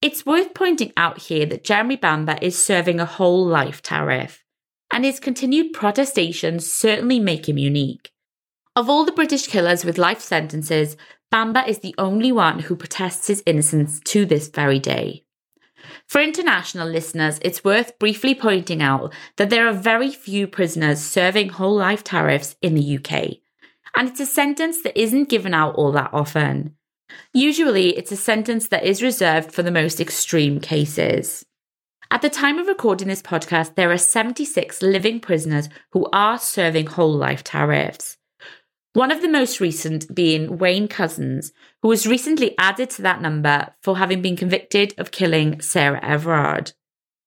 It's 0.00 0.24
worth 0.24 0.54
pointing 0.54 0.94
out 0.96 1.18
here 1.18 1.44
that 1.44 1.64
Jeremy 1.64 1.96
Bamber 1.96 2.38
is 2.40 2.56
serving 2.56 2.98
a 2.98 3.04
whole 3.04 3.44
life 3.44 3.82
tariff, 3.82 4.42
and 4.90 5.04
his 5.04 5.20
continued 5.20 5.74
protestations 5.74 6.66
certainly 6.66 7.20
make 7.20 7.46
him 7.46 7.58
unique. 7.58 8.10
Of 8.74 8.88
all 8.88 9.04
the 9.04 9.12
British 9.12 9.48
killers 9.48 9.84
with 9.84 9.98
life 9.98 10.20
sentences, 10.20 10.96
Bamber 11.30 11.62
is 11.66 11.78
the 11.78 11.94
only 11.96 12.32
one 12.32 12.58
who 12.58 12.74
protests 12.74 13.28
his 13.28 13.42
innocence 13.46 14.00
to 14.00 14.26
this 14.26 14.48
very 14.48 14.80
day. 14.80 15.24
For 16.06 16.20
international 16.20 16.88
listeners, 16.88 17.38
it's 17.42 17.64
worth 17.64 17.98
briefly 17.98 18.34
pointing 18.34 18.82
out 18.82 19.14
that 19.36 19.48
there 19.48 19.68
are 19.68 19.72
very 19.72 20.10
few 20.10 20.48
prisoners 20.48 21.00
serving 21.00 21.50
whole 21.50 21.76
life 21.76 22.02
tariffs 22.02 22.56
in 22.60 22.74
the 22.74 22.98
UK, 22.98 23.38
and 23.96 24.08
it's 24.08 24.20
a 24.20 24.26
sentence 24.26 24.82
that 24.82 25.00
isn't 25.00 25.28
given 25.28 25.54
out 25.54 25.76
all 25.76 25.92
that 25.92 26.10
often. 26.12 26.76
Usually, 27.32 27.96
it's 27.96 28.12
a 28.12 28.16
sentence 28.16 28.68
that 28.68 28.84
is 28.84 29.02
reserved 29.02 29.52
for 29.52 29.62
the 29.62 29.70
most 29.70 30.00
extreme 30.00 30.60
cases. 30.60 31.44
At 32.10 32.22
the 32.22 32.30
time 32.30 32.58
of 32.58 32.66
recording 32.66 33.06
this 33.06 33.22
podcast, 33.22 33.76
there 33.76 33.92
are 33.92 33.98
76 33.98 34.82
living 34.82 35.20
prisoners 35.20 35.68
who 35.92 36.08
are 36.12 36.38
serving 36.38 36.86
whole 36.86 37.12
life 37.12 37.44
tariffs. 37.44 38.16
One 38.92 39.12
of 39.12 39.22
the 39.22 39.28
most 39.28 39.60
recent 39.60 40.12
being 40.12 40.58
Wayne 40.58 40.88
Couzens, 40.88 41.52
who 41.80 41.88
was 41.88 42.08
recently 42.08 42.56
added 42.58 42.90
to 42.90 43.02
that 43.02 43.22
number 43.22 43.68
for 43.82 43.98
having 43.98 44.20
been 44.20 44.36
convicted 44.36 44.94
of 44.98 45.12
killing 45.12 45.60
Sarah 45.60 46.04
Everard. 46.04 46.72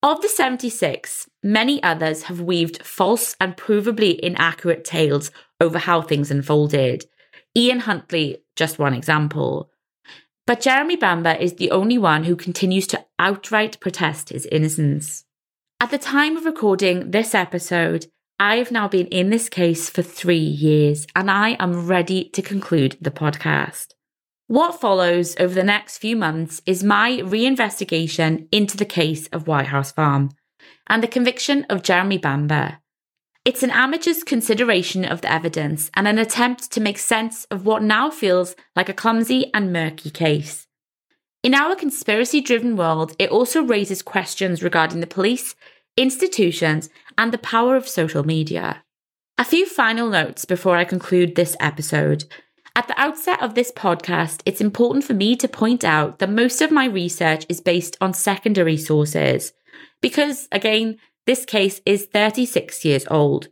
Of 0.02 0.22
the 0.22 0.28
76, 0.28 1.30
many 1.42 1.82
others 1.82 2.24
have 2.24 2.42
weaved 2.42 2.86
false 2.86 3.38
and 3.40 3.56
provably 3.56 4.20
inaccurate 4.20 4.84
tales 4.84 5.32
over 5.62 5.80
how 5.80 6.02
things 6.02 6.30
unfolded. 6.30 7.06
Ian 7.56 7.80
Huntley, 7.80 8.44
just 8.58 8.78
one 8.78 8.94
example. 8.94 9.70
But 10.46 10.60
Jeremy 10.60 10.98
Bamber 10.98 11.38
is 11.40 11.54
the 11.54 11.72
only 11.72 11.98
one 11.98 12.26
who 12.26 12.36
continues 12.36 12.88
to 12.88 13.06
outright 13.18 13.80
protest 13.80 14.30
his 14.30 14.46
innocence. 14.48 15.24
At 15.80 15.92
the 15.92 15.98
time 15.98 16.36
of 16.36 16.44
recording 16.44 17.12
this 17.12 17.34
episode, 17.34 18.08
I 18.40 18.56
have 18.58 18.72
now 18.72 18.88
been 18.88 19.08
in 19.08 19.30
this 19.30 19.48
case 19.48 19.90
for 19.90 20.02
three 20.02 20.38
years 20.38 21.06
and 21.16 21.30
I 21.30 21.52
am 21.60 21.88
ready 21.88 22.30
to 22.30 22.42
conclude 22.42 22.98
the 23.00 23.12
podcast. 23.12 23.94
What 24.48 24.82
follows 24.82 25.36
over 25.40 25.54
the 25.54 25.64
next 25.64 26.00
few 26.00 26.16
months 26.16 26.62
is 26.66 26.84
my 26.84 27.20
reinvestigation 27.24 28.48
into 28.52 28.76
the 28.76 28.86
case 28.86 29.28
of 29.28 29.48
White 29.48 29.68
House 29.68 29.92
Farm 29.92 30.30
and 30.88 31.02
the 31.02 31.08
conviction 31.08 31.66
of 31.70 31.84
Jeremy 31.84 32.18
Bamber. 32.18 32.80
It's 33.46 33.64
an 33.64 33.72
amateur's 33.72 34.24
consideration 34.24 35.06
of 35.06 35.22
the 35.22 35.32
evidence 35.32 35.92
and 35.96 36.08
an 36.08 36.18
attempt 36.18 36.72
to 36.72 36.82
make 36.82 36.98
sense 36.98 37.46
of 37.46 37.66
what 37.66 37.84
now 37.84 38.10
feels 38.10 38.56
like 38.76 38.90
a 38.90 38.94
clumsy 38.94 39.52
and 39.54 39.72
murky 39.72 40.10
case. 40.10 40.68
In 41.44 41.54
our 41.54 41.76
conspiracy 41.76 42.40
driven 42.40 42.78
world, 42.78 43.16
it 43.20 43.30
also 43.30 43.62
raises 43.62 44.02
questions 44.02 44.64
regarding 44.64 45.02
the 45.02 45.08
police, 45.08 45.56
institutions, 45.98 46.90
and 47.18 47.32
the 47.32 47.38
power 47.38 47.76
of 47.76 47.88
social 47.88 48.24
media. 48.24 48.84
A 49.38 49.46
few 49.46 49.66
final 49.66 50.10
notes 50.10 50.46
before 50.46 50.78
I 50.78 50.86
conclude 50.86 51.36
this 51.36 51.56
episode. 51.60 52.26
At 52.76 52.88
the 52.88 53.00
outset 53.00 53.42
of 53.42 53.54
this 53.54 53.72
podcast, 53.72 54.42
it's 54.46 54.62
important 54.62 55.06
for 55.06 55.14
me 55.14 55.36
to 55.36 55.48
point 55.48 55.84
out 55.84 56.20
that 56.20 56.30
most 56.30 56.62
of 56.62 56.72
my 56.72 56.86
research 56.86 57.46
is 57.50 57.62
based 57.62 57.98
on 58.02 58.14
secondary 58.14 58.78
sources. 58.78 59.54
Because, 60.02 60.48
again, 60.52 60.98
this 61.26 61.46
case 61.46 61.82
is 61.86 62.08
36 62.08 62.84
years 62.84 63.06
old. 63.10 63.50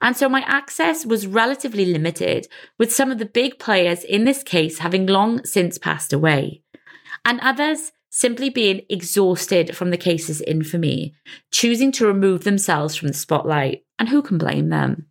And 0.00 0.16
so 0.16 0.28
my 0.28 0.42
access 0.46 1.06
was 1.06 1.26
relatively 1.26 1.84
limited, 1.84 2.48
with 2.78 2.92
some 2.92 3.10
of 3.10 3.18
the 3.18 3.26
big 3.26 3.58
players 3.58 4.04
in 4.04 4.24
this 4.24 4.42
case 4.42 4.78
having 4.78 5.06
long 5.06 5.44
since 5.44 5.78
passed 5.78 6.12
away, 6.12 6.62
and 7.24 7.40
others 7.40 7.92
simply 8.12 8.50
being 8.50 8.82
exhausted 8.90 9.74
from 9.74 9.90
the 9.90 9.96
case's 9.96 10.42
infamy, 10.42 11.14
choosing 11.50 11.90
to 11.90 12.06
remove 12.06 12.44
themselves 12.44 12.94
from 12.94 13.08
the 13.08 13.14
spotlight, 13.14 13.82
and 13.98 14.10
who 14.10 14.20
can 14.20 14.36
blame 14.36 14.68
them? 14.68 15.06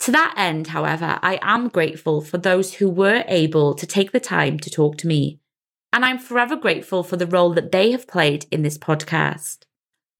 To 0.00 0.12
that 0.12 0.34
end, 0.36 0.68
however, 0.68 1.18
I 1.20 1.40
am 1.42 1.68
grateful 1.68 2.22
for 2.22 2.38
those 2.38 2.74
who 2.74 2.88
were 2.88 3.24
able 3.26 3.74
to 3.74 3.86
take 3.86 4.12
the 4.12 4.20
time 4.20 4.58
to 4.60 4.70
talk 4.70 4.96
to 4.98 5.08
me, 5.08 5.40
and 5.92 6.04
I'm 6.04 6.18
forever 6.18 6.54
grateful 6.54 7.02
for 7.02 7.16
the 7.16 7.26
role 7.26 7.52
that 7.54 7.72
they 7.72 7.90
have 7.90 8.06
played 8.06 8.46
in 8.52 8.62
this 8.62 8.78
podcast. 8.78 9.64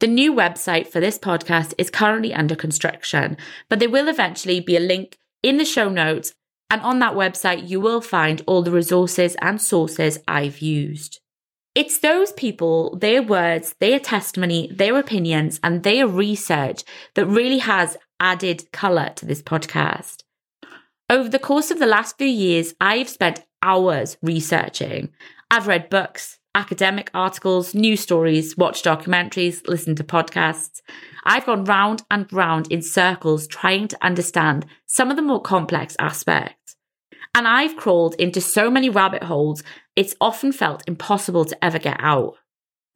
The 0.01 0.09
new 0.09 0.35
website 0.35 0.89
for 0.89 0.99
this 0.99 1.19
podcast 1.19 1.75
is 1.79 1.91
currently 1.91 2.35
under 2.35 2.57
construction, 2.57 3.37
but 3.69 3.79
there 3.79 3.89
will 3.89 4.09
eventually 4.09 4.59
be 4.59 4.77
a 4.77 4.81
link 4.81 5.17
in 5.45 5.59
the 5.59 5.65
show 5.65 5.89
notes. 5.89 6.35
And 6.71 6.81
on 6.83 6.99
that 7.01 7.15
website, 7.15 7.69
you 7.69 7.81
will 7.81 8.01
find 8.01 8.43
all 8.47 8.63
the 8.63 8.71
resources 8.71 9.37
and 9.43 9.61
sources 9.61 10.19
I've 10.27 10.61
used. 10.61 11.20
It's 11.75 11.99
those 11.99 12.33
people, 12.33 12.97
their 12.97 13.23
words, 13.23 13.77
their 13.79 14.01
testimony, 14.01 14.69
their 14.73 14.99
opinions, 14.99 15.61
and 15.63 15.85
their 15.85 16.09
research 16.09 16.83
that 17.15 17.27
really 17.27 17.59
has 17.59 17.97
added 18.19 18.73
colour 18.73 19.11
to 19.15 19.25
this 19.25 19.41
podcast. 19.41 20.25
Over 21.09 21.29
the 21.29 21.39
course 21.39 21.71
of 21.71 21.79
the 21.79 21.87
last 21.87 22.19
few 22.19 22.27
years, 22.27 22.75
I've 22.81 23.09
spent 23.09 23.45
hours 23.63 24.17
researching. 24.21 25.11
I've 25.49 25.69
read 25.69 25.91
books, 25.91 26.41
academic 26.57 27.09
articles, 27.15 27.73
news 27.73 28.01
stories, 28.01 28.57
watched 28.57 28.85
documentaries, 28.85 29.67
listened 29.69 29.99
to 29.99 30.05
podcasts. 30.05 30.81
I've 31.23 31.47
gone 31.47 31.65
round 31.65 32.03
and 32.11 32.33
round 32.33 32.73
in 32.73 32.83
circles 32.83 33.47
trying 33.47 33.87
to 33.89 33.99
understand 34.05 34.67
some 34.87 35.09
of 35.09 35.17
the 35.17 35.23
more 35.23 35.41
complex 35.41 35.95
aspects. 36.01 36.75
And 37.35 37.47
I've 37.47 37.77
crawled 37.77 38.17
into 38.17 38.41
so 38.41 38.71
many 38.71 38.89
rabbit 38.89 39.23
holes, 39.23 39.63
it's 40.01 40.17
often 40.19 40.51
felt 40.51 40.83
impossible 40.89 41.45
to 41.45 41.63
ever 41.63 41.79
get 41.79 41.99
out. 42.01 42.37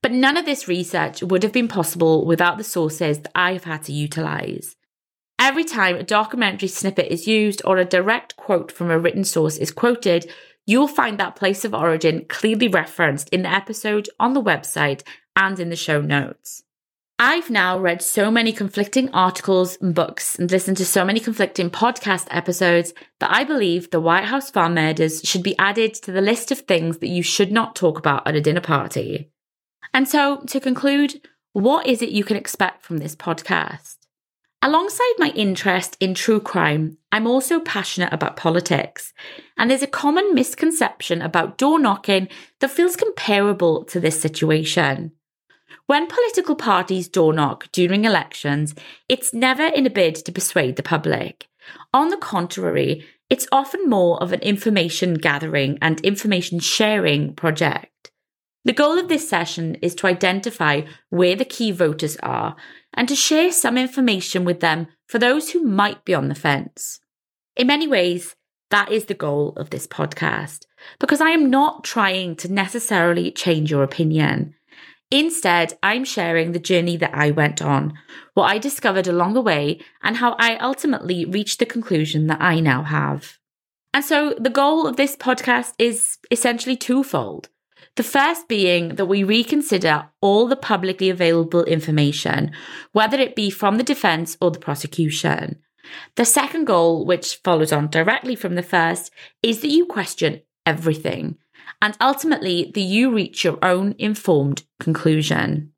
But 0.03 0.13
none 0.13 0.39
of 0.39 0.47
this 0.47 0.67
research 0.67 1.23
would 1.23 1.43
have 1.43 1.53
been 1.53 1.69
possible 1.69 2.25
without 2.25 2.57
the 2.57 2.65
sources 2.65 3.19
that 3.19 3.33
I've 3.35 3.65
had 3.65 3.83
to 3.83 3.93
utilise. 3.93 4.75
Every 5.39 5.65
time 5.65 5.97
a 5.97 6.03
documentary 6.03 6.69
snippet 6.69 7.13
is 7.13 7.27
used 7.27 7.61
or 7.67 7.77
a 7.77 7.85
direct 7.85 8.39
quote 8.39 8.73
from 8.73 8.91
a 8.91 8.99
written 8.99 9.23
source 9.23 9.59
is 9.59 9.71
quoted, 9.71 10.31
You'll 10.65 10.89
find 10.89 11.19
that 11.19 11.37
place 11.37 11.63
of 11.67 11.75
origin 11.75 12.25
clearly 12.27 12.69
referenced 12.69 13.29
in 13.29 13.43
the 13.43 13.53
episode, 13.53 14.09
on 14.19 14.33
the 14.33 14.43
website, 14.43 15.03
and 15.37 15.61
in 15.61 15.69
the 15.69 15.77
show 15.77 16.01
notes. 16.01 16.63
I've 17.19 17.49
now 17.49 17.79
read 17.79 18.03
so 18.03 18.29
many 18.29 18.53
conflicting 18.53 19.09
articles 19.15 19.79
and 19.81 19.95
books 19.95 20.37
and 20.37 20.51
listened 20.51 20.79
to 20.79 20.85
so 20.85 21.05
many 21.05 21.21
conflicting 21.21 21.71
podcast 21.71 22.27
episodes 22.29 22.93
that 23.21 23.31
I 23.33 23.45
believe 23.45 23.91
the 23.91 24.01
White 24.01 24.25
House 24.25 24.51
farm 24.51 24.75
murders 24.75 25.21
should 25.23 25.45
be 25.45 25.57
added 25.57 25.95
to 25.95 26.11
the 26.11 26.21
list 26.21 26.51
of 26.51 26.59
things 26.61 26.99
that 26.99 27.09
you 27.09 27.23
should 27.23 27.53
not 27.53 27.77
talk 27.77 28.01
about 28.01 28.27
at 28.27 28.35
a 28.35 28.41
dinner 28.41 28.61
party. 28.61 29.31
And 29.93 30.09
so, 30.09 30.39
to 30.49 30.59
conclude, 30.59 31.21
what 31.53 31.87
is 31.87 32.03
it 32.03 32.09
you 32.09 32.25
can 32.25 32.37
expect 32.37 32.85
from 32.85 32.99
this 32.99 33.15
podcast? 33.15 33.97
Alongside 34.61 35.15
my 35.19 35.31
interest 35.37 35.97
in 36.01 36.15
true 36.15 36.41
crime, 36.41 36.99
I'm 37.13 37.29
also 37.29 37.61
passionate 37.61 38.13
about 38.13 38.37
politics. 38.37 39.13
And 39.57 39.71
there's 39.71 39.83
a 39.83 39.87
common 39.87 40.35
misconception 40.35 41.23
about 41.23 41.59
door 41.59 41.79
knocking 41.79 42.27
that 42.59 42.73
feels 42.73 42.97
comparable 42.97 43.85
to 43.85 44.01
this 44.01 44.21
situation. 44.21 45.13
When 45.87 46.07
political 46.07 46.57
parties 46.57 47.09
door 47.09 47.35
knock 47.35 47.71
during 47.71 48.07
elections, 48.07 48.75
it's 49.09 49.35
never 49.35 49.65
in 49.67 49.85
a 49.85 49.91
bid 49.91 50.15
to 50.17 50.33
persuade 50.33 50.77
the 50.77 50.83
public. 50.83 51.47
On 51.93 52.09
the 52.09 52.17
contrary, 52.17 53.05
it's 53.29 53.47
often 53.53 53.89
more 53.89 54.23
of 54.23 54.33
an 54.33 54.41
information 54.41 55.15
gathering 55.15 55.79
and 55.83 56.01
information 56.01 56.59
sharing 56.59 57.35
project. 57.35 58.11
The 58.65 58.73
goal 58.73 58.99
of 58.99 59.09
this 59.09 59.29
session 59.29 59.75
is 59.83 59.95
to 59.97 60.07
identify 60.07 60.83
where 61.11 61.37
the 61.37 61.45
key 61.45 61.71
voters 61.71 62.17
are 62.23 62.57
and 62.95 63.07
to 63.09 63.15
share 63.15 63.53
some 63.53 63.77
information 63.77 64.45
with 64.45 64.61
them 64.61 64.87
for 65.07 65.19
those 65.19 65.51
who 65.51 65.63
might 65.63 66.07
be 66.07 66.15
on 66.15 66.29
the 66.29 66.35
fence. 66.35 67.01
In 67.57 67.67
many 67.67 67.87
ways, 67.87 68.37
that 68.71 68.91
is 68.91 69.05
the 69.05 69.15
goal 69.15 69.53
of 69.57 69.69
this 69.69 69.87
podcast, 69.87 70.65
because 70.99 71.21
I 71.21 71.29
am 71.31 71.51
not 71.51 71.85
trying 71.85 72.37
to 72.37 72.51
necessarily 72.51 73.31
change 73.31 73.71
your 73.71 73.83
opinion. 73.83 74.55
Instead, 75.11 75.79
I'm 75.83 76.05
sharing 76.05 76.53
the 76.53 76.59
journey 76.59 76.97
that 76.97 77.15
I 77.15 77.31
went 77.31 77.63
on, 77.63 77.93
what 78.35 78.51
I 78.51 78.59
discovered 78.59 79.07
along 79.07 79.35
the 79.35 79.41
way, 79.41 79.81
and 80.03 80.17
how 80.17 80.35
I 80.39 80.57
ultimately 80.57 81.25
reached 81.25 81.59
the 81.59 81.67
conclusion 81.67 82.27
that 82.27 82.41
I 82.41 82.61
now 82.61 82.83
have. 82.83 83.39
And 83.93 84.05
so 84.05 84.35
the 84.41 84.51
goal 84.51 84.87
of 84.87 84.97
this 84.97 85.17
podcast 85.17 85.75
is 85.79 86.19
essentially 86.31 86.77
twofold. 86.77 87.49
The 87.97 88.03
first 88.03 88.49
being 88.49 88.97
that 88.97 89.07
we 89.07 89.23
reconsider 89.23 90.11
all 90.21 90.49
the 90.49 90.57
publicly 90.57 91.11
available 91.11 91.63
information, 91.65 92.51
whether 92.93 93.19
it 93.19 93.37
be 93.37 93.51
from 93.51 93.77
the 93.77 93.85
defence 93.85 94.37
or 94.41 94.51
the 94.51 94.59
prosecution. 94.59 95.61
The 96.17 96.25
second 96.25 96.65
goal, 96.65 97.05
which 97.05 97.37
follows 97.45 97.71
on 97.71 97.89
directly 97.89 98.35
from 98.35 98.57
the 98.57 98.63
first, 98.63 99.13
is 99.43 99.61
that 99.61 99.69
you 99.69 99.87
question 99.87 100.43
everything 100.67 101.37
and 101.81 101.97
ultimately 102.01 102.71
that 102.75 102.81
you 102.81 103.15
reach 103.15 103.45
your 103.45 103.59
own 103.63 103.95
informed 103.99 104.65
conclusion. 104.81 105.73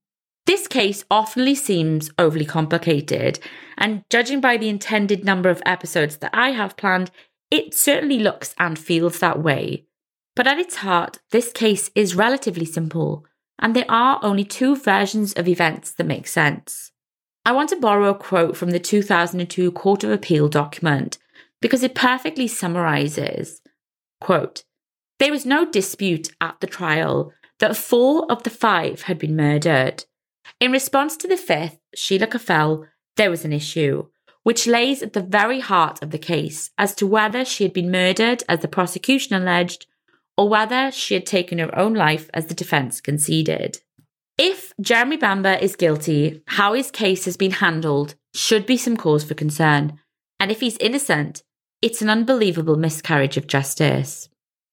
This 0.46 0.68
case 0.68 1.04
often 1.10 1.54
seems 1.56 2.10
overly 2.18 2.44
complicated, 2.44 3.40
and 3.76 4.04
judging 4.10 4.40
by 4.40 4.56
the 4.56 4.68
intended 4.68 5.24
number 5.24 5.48
of 5.48 5.62
episodes 5.66 6.18
that 6.18 6.30
I 6.32 6.50
have 6.50 6.76
planned, 6.76 7.10
it 7.50 7.74
certainly 7.74 8.18
looks 8.18 8.54
and 8.58 8.78
feels 8.78 9.18
that 9.18 9.42
way. 9.42 9.86
But 10.36 10.46
at 10.46 10.58
its 10.58 10.76
heart, 10.76 11.18
this 11.30 11.50
case 11.52 11.90
is 11.94 12.14
relatively 12.14 12.66
simple, 12.66 13.24
and 13.58 13.74
there 13.74 13.90
are 13.90 14.20
only 14.22 14.44
two 14.44 14.76
versions 14.76 15.32
of 15.32 15.48
events 15.48 15.90
that 15.92 16.04
make 16.04 16.28
sense. 16.28 16.92
I 17.44 17.52
want 17.52 17.70
to 17.70 17.76
borrow 17.76 18.10
a 18.10 18.14
quote 18.14 18.56
from 18.56 18.70
the 18.70 18.80
2002 18.80 19.72
Court 19.72 20.04
of 20.04 20.10
Appeal 20.10 20.48
document 20.48 21.18
because 21.60 21.82
it 21.82 21.94
perfectly 21.94 22.46
summarizes 22.46 23.62
quote, 24.20 24.64
There 25.18 25.32
was 25.32 25.46
no 25.46 25.64
dispute 25.64 26.30
at 26.40 26.60
the 26.60 26.66
trial 26.66 27.32
that 27.58 27.76
four 27.76 28.30
of 28.30 28.42
the 28.42 28.50
five 28.50 29.02
had 29.02 29.18
been 29.18 29.34
murdered. 29.36 30.04
In 30.60 30.72
response 30.72 31.16
to 31.18 31.28
the 31.28 31.36
fifth, 31.36 31.78
Sheila 31.94 32.26
Caffell, 32.26 32.86
there 33.16 33.30
was 33.30 33.44
an 33.44 33.52
issue, 33.52 34.08
which 34.42 34.66
lays 34.66 35.02
at 35.02 35.12
the 35.14 35.22
very 35.22 35.60
heart 35.60 36.02
of 36.02 36.10
the 36.10 36.18
case 36.18 36.70
as 36.78 36.94
to 36.96 37.06
whether 37.06 37.44
she 37.44 37.64
had 37.64 37.72
been 37.72 37.90
murdered, 37.90 38.42
as 38.48 38.60
the 38.60 38.68
prosecution 38.68 39.34
alleged, 39.34 39.86
or 40.36 40.48
whether 40.48 40.90
she 40.92 41.14
had 41.14 41.26
taken 41.26 41.58
her 41.58 41.76
own 41.76 41.94
life 41.94 42.28
as 42.34 42.46
the 42.46 42.54
defence 42.54 43.00
conceded. 43.00 43.78
If 44.38 44.74
Jeremy 44.80 45.16
Bamber 45.16 45.54
is 45.54 45.76
guilty, 45.76 46.42
how 46.46 46.74
his 46.74 46.90
case 46.90 47.24
has 47.24 47.38
been 47.38 47.52
handled 47.52 48.16
should 48.34 48.66
be 48.66 48.76
some 48.76 48.98
cause 48.98 49.24
for 49.24 49.32
concern. 49.32 49.98
And 50.38 50.50
if 50.50 50.60
he's 50.60 50.76
innocent, 50.76 51.42
it's 51.80 52.02
an 52.02 52.10
unbelievable 52.10 52.76
miscarriage 52.76 53.38
of 53.38 53.46
justice. 53.46 54.28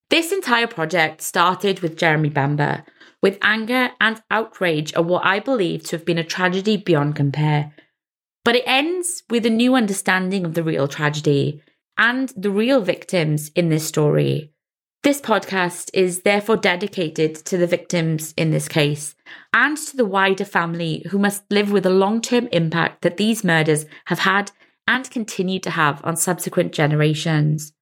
This 0.09 0.31
entire 0.31 0.67
project 0.67 1.21
started 1.21 1.79
with 1.79 1.97
Jeremy 1.97 2.29
Bamber, 2.29 2.83
with 3.21 3.39
anger 3.41 3.91
and 3.99 4.21
outrage 4.29 4.93
at 4.93 5.05
what 5.05 5.25
I 5.25 5.39
believe 5.39 5.83
to 5.85 5.97
have 5.97 6.05
been 6.05 6.17
a 6.17 6.23
tragedy 6.23 6.77
beyond 6.77 7.15
compare. 7.15 7.73
But 8.45 8.55
it 8.55 8.63
ends 8.67 9.23
with 9.29 9.45
a 9.45 9.49
new 9.49 9.75
understanding 9.75 10.45
of 10.45 10.53
the 10.53 10.63
real 10.63 10.87
tragedy 10.87 11.61
and 11.97 12.31
the 12.35 12.51
real 12.51 12.81
victims 12.81 13.49
in 13.55 13.69
this 13.69 13.87
story. 13.87 14.53
This 15.03 15.19
podcast 15.19 15.89
is 15.93 16.21
therefore 16.21 16.55
dedicated 16.55 17.35
to 17.45 17.57
the 17.57 17.67
victims 17.67 18.33
in 18.37 18.51
this 18.51 18.69
case 18.69 19.15
and 19.53 19.77
to 19.77 19.97
the 19.97 20.05
wider 20.05 20.45
family 20.45 21.05
who 21.09 21.19
must 21.19 21.43
live 21.51 21.73
with 21.73 21.83
the 21.83 21.89
long 21.89 22.21
term 22.21 22.47
impact 22.53 23.01
that 23.01 23.17
these 23.17 23.43
murders 23.43 23.85
have 24.05 24.19
had 24.19 24.51
and 24.87 25.11
continue 25.11 25.59
to 25.59 25.71
have 25.71 25.99
on 26.05 26.15
subsequent 26.15 26.71
generations. 26.71 27.72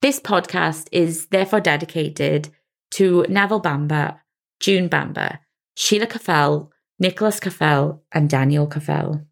This 0.00 0.20
podcast 0.20 0.86
is 0.92 1.26
therefore 1.26 1.60
dedicated 1.60 2.50
to 2.92 3.26
Neville 3.28 3.58
Bamber, 3.58 4.20
June 4.60 4.86
Bamber, 4.86 5.40
Sheila 5.74 6.06
Caffell, 6.06 6.70
Nicholas 7.00 7.40
Caffell, 7.40 8.04
and 8.12 8.30
Daniel 8.30 8.68
Caffell. 8.68 9.26